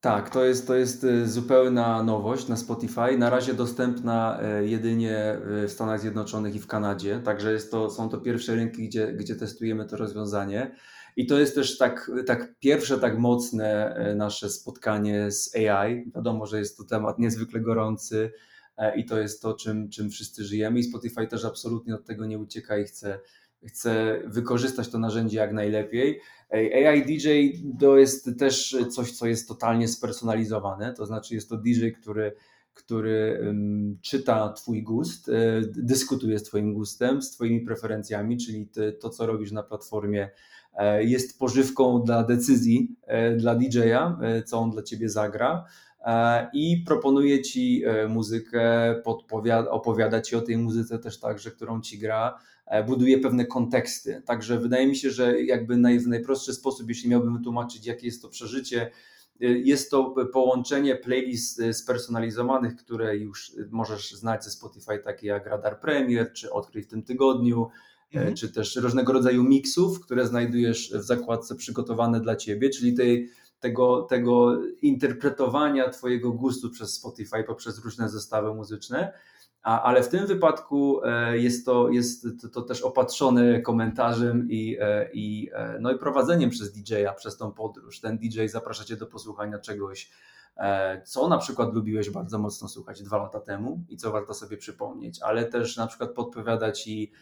[0.00, 3.18] Tak, to jest, to jest y, zupełna nowość na Spotify.
[3.18, 8.08] Na razie dostępna y, jedynie w Stanach Zjednoczonych i w Kanadzie, także jest to, są
[8.08, 10.74] to pierwsze rynki, gdzie, gdzie testujemy to rozwiązanie.
[11.16, 16.10] I to jest też tak, tak pierwsze tak mocne y, nasze spotkanie z AI.
[16.14, 18.32] Wiadomo, że jest to temat niezwykle gorący
[18.96, 20.78] i to jest to, czym, czym wszyscy żyjemy.
[20.78, 23.20] I Spotify też absolutnie od tego nie ucieka i chce,
[23.66, 26.20] chce wykorzystać to narzędzie jak najlepiej.
[26.52, 27.28] AI DJ
[27.80, 32.32] to jest też coś, co jest totalnie spersonalizowane, to znaczy jest to DJ, który,
[32.74, 33.44] który
[34.02, 35.32] czyta Twój gust, e,
[35.66, 40.30] dyskutuje z Twoim gustem, z Twoimi preferencjami, czyli ty, to, co robisz na platformie,
[40.74, 45.64] e, jest pożywką dla decyzji e, dla DJ-a, co on dla Ciebie zagra
[46.52, 48.94] i proponuje Ci muzykę,
[49.70, 52.38] opowiada Ci o tej muzyce też także, którą Ci gra,
[52.86, 54.22] buduje pewne konteksty.
[54.26, 58.22] Także wydaje mi się, że jakby naj, w najprostszy sposób, jeśli miałbym wytłumaczyć, jakie jest
[58.22, 58.90] to przeżycie,
[59.40, 65.46] e, jest to połączenie playlist e, spersonalizowanych, które już możesz znać ze Spotify, takie jak
[65.46, 67.68] Radar Premier, czy Odkryj w tym tygodniu,
[68.12, 68.34] mhm.
[68.34, 74.02] czy też różnego rodzaju miksów, które znajdujesz w zakładce przygotowane dla Ciebie, czyli tej, tego,
[74.02, 79.12] tego interpretowania Twojego gustu przez Spotify poprzez różne zestawy muzyczne.
[79.62, 84.76] A, ale w tym wypadku e, jest to, jest to, to też opatrzone komentarzem i,
[84.80, 88.00] e, i, e, no i prowadzeniem przez DJ-a przez tą podróż.
[88.00, 90.10] Ten DJ zaprasza cię do posłuchania czegoś,
[91.04, 95.22] co na przykład lubiłeś bardzo mocno słuchać dwa lata temu i co warto sobie przypomnieć,
[95.22, 97.12] ale też na przykład podpowiada Ci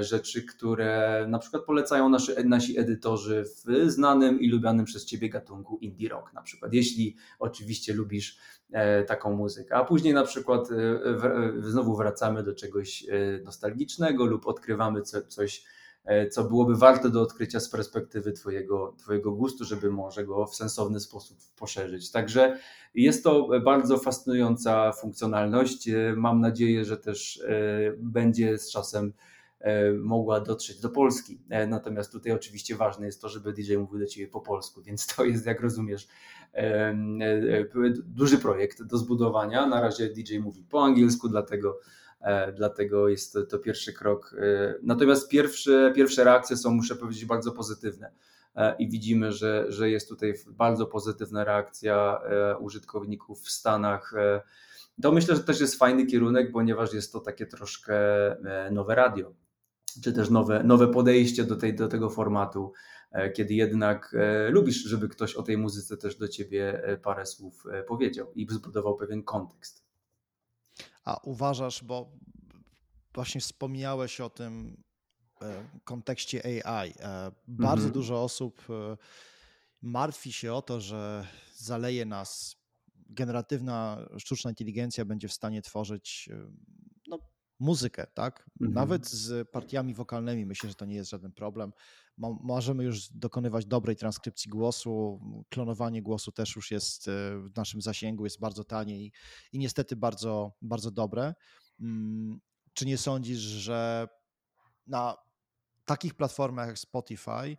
[0.00, 5.78] rzeczy, które na przykład polecają nasi, nasi edytorzy w znanym i lubianym przez Ciebie gatunku
[5.78, 8.38] indie rock na przykład, jeśli oczywiście lubisz
[8.72, 10.68] e, taką muzykę, a później na przykład
[11.60, 13.06] znowu wracamy do czegoś
[13.44, 15.64] nostalgicznego lub odkrywamy coś
[16.04, 20.56] E, co byłoby warte do odkrycia z perspektywy twojego, twojego gustu, żeby może go w
[20.56, 22.10] sensowny sposób poszerzyć.
[22.10, 22.58] Także
[22.94, 25.88] jest to bardzo fascynująca funkcjonalność.
[25.88, 27.52] E, mam nadzieję, że też e,
[27.98, 29.12] będzie z czasem
[29.98, 31.40] mogła dotrzeć do Polski.
[31.68, 35.24] Natomiast tutaj oczywiście ważne jest to, żeby DJ mówił do Ciebie po polsku, więc to
[35.24, 36.08] jest, jak rozumiesz,
[38.04, 39.66] duży projekt do zbudowania.
[39.66, 41.78] Na razie DJ mówi po angielsku, dlatego
[42.22, 44.34] E, dlatego jest to, to pierwszy krok.
[44.38, 48.12] E, natomiast pierwsze, pierwsze reakcje są, muszę powiedzieć, bardzo pozytywne
[48.56, 52.20] e, i widzimy, że, że jest tutaj bardzo pozytywna reakcja
[52.60, 54.14] użytkowników w Stanach.
[55.02, 57.94] To myślę, że też jest fajny kierunek, ponieważ jest to takie troszkę
[58.70, 59.34] nowe radio,
[60.00, 62.72] czy też nowe, nowe podejście do, tej, do tego formatu,
[63.34, 64.16] kiedy jednak
[64.48, 69.22] lubisz, żeby ktoś o tej muzyce też do ciebie parę słów powiedział i zbudował pewien
[69.22, 69.84] kontekst.
[71.04, 72.10] A uważasz, bo
[73.14, 74.82] właśnie wspomniałeś o tym
[75.42, 76.94] e, kontekście AI.
[77.00, 77.92] E, bardzo mhm.
[77.92, 78.96] dużo osób e,
[79.82, 82.56] martwi się o to, że zaleje nas
[83.08, 86.30] generatywna sztuczna inteligencja będzie w stanie tworzyć
[87.62, 88.50] muzykę, tak?
[88.60, 88.74] Mhm.
[88.74, 91.72] Nawet z partiami wokalnymi myślę, że to nie jest żaden problem.
[92.42, 95.20] Możemy już dokonywać dobrej transkrypcji głosu.
[95.48, 97.06] Klonowanie głosu też już jest
[97.36, 99.12] w naszym zasięgu, jest bardzo tanie i,
[99.52, 101.34] i niestety bardzo, bardzo dobre.
[101.80, 102.40] Mm,
[102.72, 104.08] czy nie sądzisz, że
[104.86, 105.16] na
[105.84, 107.56] takich platformach jak Spotify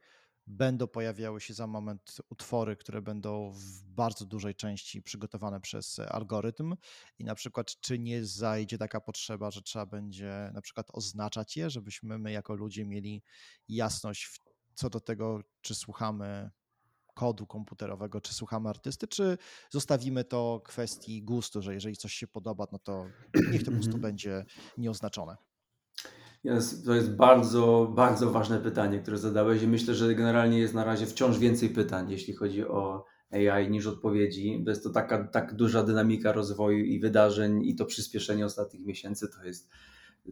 [0.47, 6.75] będą pojawiały się za moment utwory, które będą w bardzo dużej części przygotowane przez algorytm
[7.19, 11.69] i na przykład czy nie zajdzie taka potrzeba, że trzeba będzie na przykład oznaczać je,
[11.69, 13.23] żebyśmy my jako ludzie mieli
[13.69, 14.39] jasność
[14.75, 16.51] co do tego, czy słuchamy
[17.13, 19.37] kodu komputerowego, czy słuchamy artysty, czy
[19.69, 23.05] zostawimy to kwestii gustu, że jeżeli coś się podoba, no to
[23.51, 24.01] niech to po prostu mhm.
[24.01, 24.45] będzie
[24.77, 25.37] nieoznaczone.
[26.85, 31.05] To jest bardzo, bardzo ważne pytanie, które zadałeś i myślę, że generalnie jest na razie
[31.05, 34.61] wciąż więcej pytań, jeśli chodzi o AI niż odpowiedzi.
[34.65, 39.27] To jest to taka tak duża dynamika rozwoju i wydarzeń i to przyspieszenie ostatnich miesięcy
[39.27, 39.69] to jest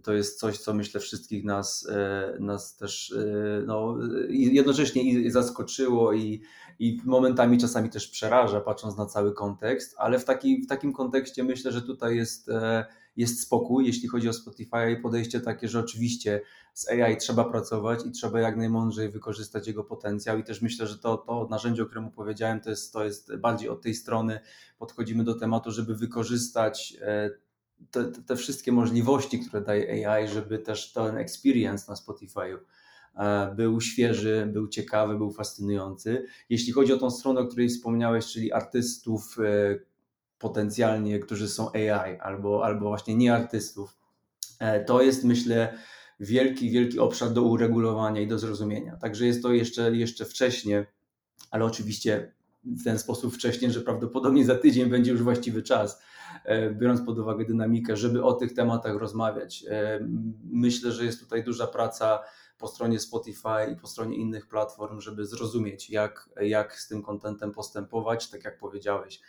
[0.04, 3.98] to jest coś, co myślę wszystkich nas, e, nas też e, no,
[4.30, 6.42] jednocześnie i zaskoczyło i,
[6.80, 11.44] i momentami czasami też przeraża, patrząc na cały kontekst, ale w, taki, w takim kontekście
[11.44, 12.86] myślę, że tutaj jest, e,
[13.16, 16.42] jest spokój, jeśli chodzi o Spotify i podejście takie, że oczywiście
[16.74, 20.98] z AI trzeba pracować i trzeba jak najmądrzej wykorzystać jego potencjał i też myślę, że
[20.98, 24.40] to, to narzędzie, o którym powiedziałem, to jest, to jest bardziej od tej strony
[24.78, 26.98] podchodzimy do tematu, żeby wykorzystać
[27.92, 32.58] te, te, wszystkie możliwości, które daje AI, żeby też ten experience na Spotify'u
[33.16, 36.26] e, był świeży, był ciekawy, był fascynujący.
[36.50, 39.80] Jeśli chodzi o tą stronę, o której wspomniałeś, czyli artystów e,
[40.40, 43.98] potencjalnie, którzy są AI albo, albo właśnie nie artystów,
[44.60, 45.78] e, to jest myślę
[46.20, 48.98] wielki, wielki obszar do uregulowania i do zrozumienia.
[48.98, 50.86] Także jest to jeszcze, jeszcze wcześnie,
[51.52, 52.32] ale oczywiście
[52.64, 56.02] w ten sposób wcześniej, że prawdopodobnie za tydzień będzie już właściwy czas,
[56.74, 59.66] biorąc pod uwagę dynamikę, żeby o tych tematach rozmawiać.
[59.70, 60.00] E,
[60.44, 62.20] myślę, że jest tutaj duża praca
[62.58, 67.52] po stronie Spotify i po stronie innych platform, żeby zrozumieć, jak, jak z tym kontentem
[67.52, 69.22] postępować, tak jak powiedziałeś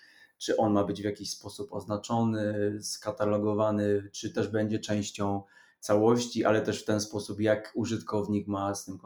[0.42, 5.42] czy on ma być w jakiś sposób oznaczony, skatalogowany, czy też będzie częścią
[5.80, 8.98] całości, ale też w ten sposób, jak użytkownik ma z tym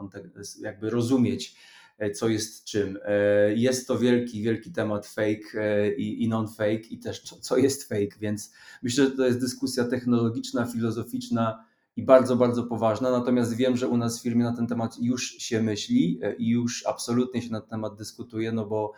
[0.61, 1.57] jakby rozumieć, e,
[2.13, 2.99] co jest czym.
[3.05, 8.19] E, jest to wielki, wielki temat fake e, i, non-fake i też co jest fake,
[8.19, 13.11] więc myślę, że to jest dyskusja technologiczna, filozoficzna i bardzo, bardzo poważna.
[13.11, 16.85] Natomiast wiem, że u nas w firmie na ten temat już się myśli i już
[16.85, 18.93] absolutnie się na ten temat dyskutuje, no bo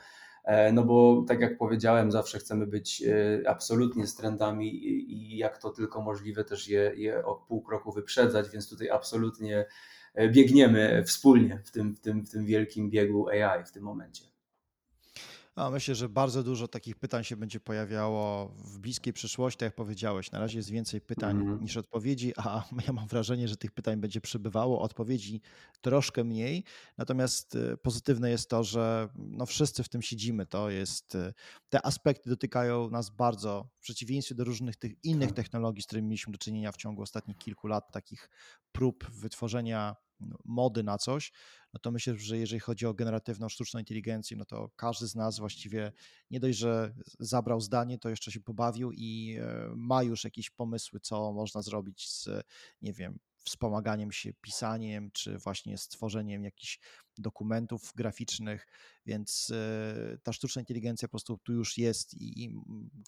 [0.49, 5.57] E, no bo tak jak powiedziałem, zawsze chcemy być e, absolutnie z trendami i jak
[5.57, 9.65] to tylko możliwe też je, je o pół kroku wyprzedzać, więc tutaj absolutnie e,
[10.27, 14.23] biegniemy wspólnie w tym, w tym, w tym wielkim biegu AI w tym momencie.
[15.59, 19.75] A myślę, że bardzo dużo takich pytań się będzie pojawiało w bliskiej przyszłości, tak jak
[19.75, 20.31] powiedziałeś.
[20.31, 21.61] Na razie jest więcej pytań mm.
[21.61, 25.41] niż odpowiedzi, a ja mam wrażenie, że tych pytań będzie przybywało, odpowiedzi
[25.81, 26.63] troszkę mniej.
[26.97, 30.45] Natomiast y, pozytywne jest to, że no wszyscy w tym siedzimy.
[30.45, 31.33] To jest, y,
[31.69, 35.35] te aspekty dotykają nas bardzo, w przeciwieństwie do różnych tych innych tak.
[35.35, 38.29] technologii, z którymi mieliśmy do czynienia w ciągu ostatnich kilku lat, takich
[38.71, 40.08] prób wytworzenia no,
[40.45, 41.31] mody na coś,
[41.73, 45.39] no to myślę, że jeżeli chodzi o generatywną sztuczną inteligencję, no to każdy z nas
[45.39, 45.91] właściwie
[46.31, 50.99] nie dość, że zabrał zdanie, to jeszcze się pobawił i e, ma już jakieś pomysły,
[50.99, 52.29] co można zrobić z,
[52.81, 56.79] nie wiem, wspomaganiem się pisaniem, czy właśnie stworzeniem jakichś
[57.17, 58.67] dokumentów graficznych,
[59.05, 62.55] więc e, ta sztuczna inteligencja po prostu tu już jest i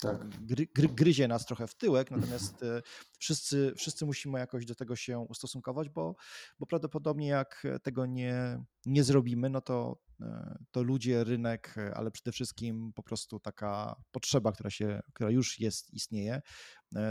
[0.01, 0.27] tak.
[0.27, 2.81] gry, gry, gryzie nas trochę w tyłek, natomiast e,
[3.19, 6.15] wszyscy, wszyscy musimy jakoś do tego się ustosunkować, bo,
[6.59, 12.31] bo prawdopodobnie jak tego nie, nie zrobimy, no to, e, to ludzie, rynek, ale przede
[12.31, 16.41] wszystkim po prostu taka potrzeba, która, się, która już jest, istnieje,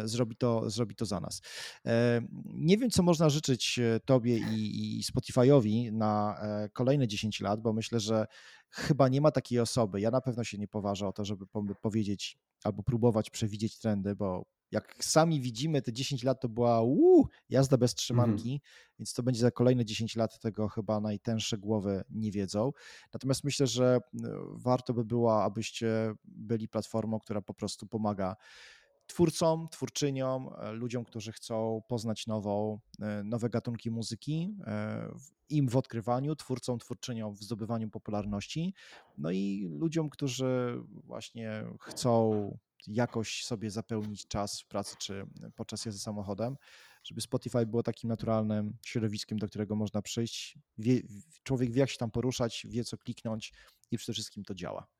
[0.05, 1.43] zrobi to, zrobi to za nas.
[2.45, 6.41] Nie wiem, co można życzyć Tobie i, i Spotify'owi na
[6.72, 8.26] kolejne 10 lat, bo myślę, że
[8.70, 10.01] chyba nie ma takiej osoby.
[10.01, 11.47] Ja na pewno się nie poważę o to, żeby
[11.83, 17.26] powiedzieć albo próbować przewidzieć trendy, bo jak sami widzimy, te 10 lat to była uu,
[17.49, 18.61] jazda bez trzymanki, mhm.
[18.99, 22.72] więc to będzie za kolejne 10 lat, tego chyba najtęższe głowy nie wiedzą.
[23.12, 23.99] Natomiast myślę, że
[24.55, 28.37] warto by było, abyście byli platformą, która po prostu pomaga
[29.11, 35.09] twórcom, twórczyniom, e, ludziom, którzy chcą poznać nową, e, nowe gatunki muzyki, e,
[35.49, 38.75] im w odkrywaniu, twórcom, twórczyniom w zdobywaniu popularności,
[39.19, 46.01] no i ludziom, którzy właśnie chcą jakoś sobie zapełnić czas w pracy czy podczas jazdy
[46.01, 46.57] samochodem,
[47.05, 50.59] żeby Spotify było takim naturalnym środowiskiem, do którego można przyjść.
[50.79, 51.03] Wie,
[51.43, 53.53] człowiek wie, jak się tam poruszać, wie, co kliknąć
[53.91, 54.99] i przede wszystkim to działa.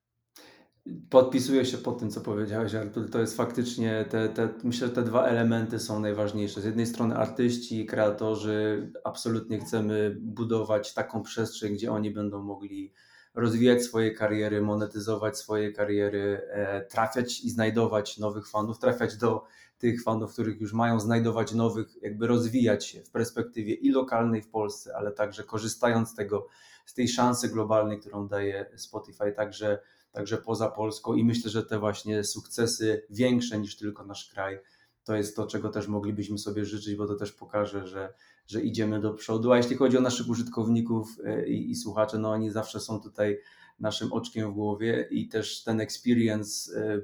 [1.11, 3.11] Podpisuję się pod tym, co powiedziałeś, Artur.
[3.11, 6.61] To jest faktycznie, te, te, myślę, że te dwa elementy są najważniejsze.
[6.61, 12.93] Z jednej strony artyści, kreatorzy, absolutnie chcemy budować taką przestrzeń, gdzie oni będą mogli
[13.35, 19.45] rozwijać swoje kariery, monetyzować swoje kariery, e, trafiać i znajdować nowych fanów, trafiać do
[19.79, 24.49] tych fanów, których już mają, znajdować nowych, jakby rozwijać się w perspektywie i lokalnej w
[24.49, 26.47] Polsce, ale także korzystając z tego,
[26.87, 29.79] z tej szansy globalnej, którą daje Spotify, także
[30.13, 34.59] także poza Polską i myślę, że te właśnie sukcesy większe niż tylko nasz kraj,
[35.05, 38.15] to jest to, czego też moglibyśmy sobie życzyć, bo to też pokaże, że,
[38.47, 39.53] że idziemy do przodu.
[39.53, 43.39] A jeśli chodzi o naszych użytkowników e, i, i słuchaczy, no oni zawsze są tutaj
[43.81, 46.99] naszym oczkiem w głowie i też ten experience e,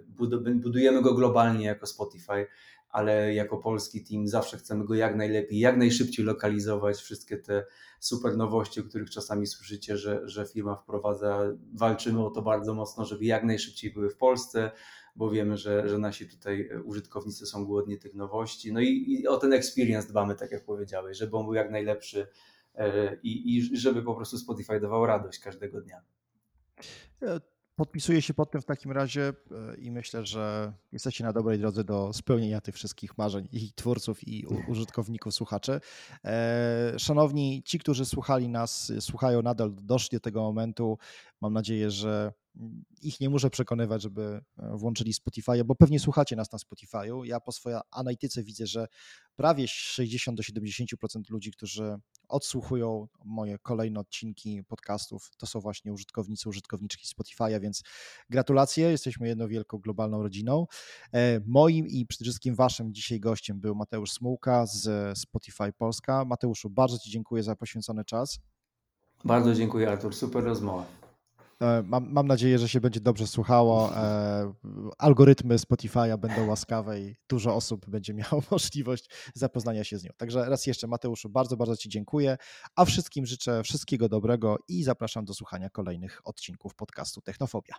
[0.55, 2.47] budujemy go globalnie jako Spotify
[2.97, 6.97] ale jako polski team zawsze chcemy go jak najlepiej, jak najszybciej lokalizować.
[6.97, 7.65] Wszystkie te
[8.01, 11.41] super nowości, o których czasami słyszycie, że, że firma wprowadza,
[11.75, 14.71] walczymy o to bardzo mocno, żeby jak najszybciej były w Polsce,
[15.17, 18.73] bo wiemy, że, że nasi tutaj użytkownicy są głodni tych nowości.
[18.73, 22.27] No i, i o ten experience dbamy, tak jak powiedziałeś, żeby on był jak najlepszy
[22.75, 26.03] e, i, i żeby po prostu Spotify dawał radość każdego dnia.
[27.77, 31.85] Podpisuję się pod tym w takim razie e, i myślę, że jesteście na dobrej drodze
[31.85, 35.81] do spełnienia tych wszystkich marzeń i twórców, i użytkowników, słuchaczy.
[36.25, 40.99] E, szanowni ci, którzy słuchali nas, słuchają nadal, doszli do tego momentu.
[41.41, 42.33] Mam nadzieję, że
[43.03, 47.25] ich nie muszę przekonywać, żeby e, włączyli Spotify, bo pewnie słuchacie nas na Spotify'u.
[47.25, 48.87] Ja po swojej analityce widzę, że
[49.37, 51.97] prawie 60 do 70% ludzi, którzy
[52.29, 57.83] odsłuchują moje kolejne odcinki podcastów, to są właśnie użytkownicy, użytkowniczki Spotify'a, więc
[58.31, 60.67] gratulacje, jesteśmy jedną wielką globalną rodziną.
[61.13, 66.25] E, moim i przede wszystkim waszym dzisiaj gościem był Mateusz Smułka z Spotify Polska.
[66.25, 68.39] Mateuszu, bardzo Ci dziękuję za poświęcony czas.
[69.25, 71.06] Bardzo dziękuję Artur, super rozmowa.
[71.63, 73.97] E, mam, mam, nadzieję, że się będzie dobrze słuchało.
[73.97, 74.53] E,
[74.99, 80.11] algorytmy Spotify'a będą łaskawe i dużo osób będzie miało możliwość zapoznania się z nią.
[80.17, 82.37] Także raz jeszcze, Mateuszu, bardzo, bardzo Ci dziękuję,
[82.77, 87.75] a wszystkim życzę wszystkiego dobrego i zapraszam do słuchania kolejnych odcinków podcastu Technofobia.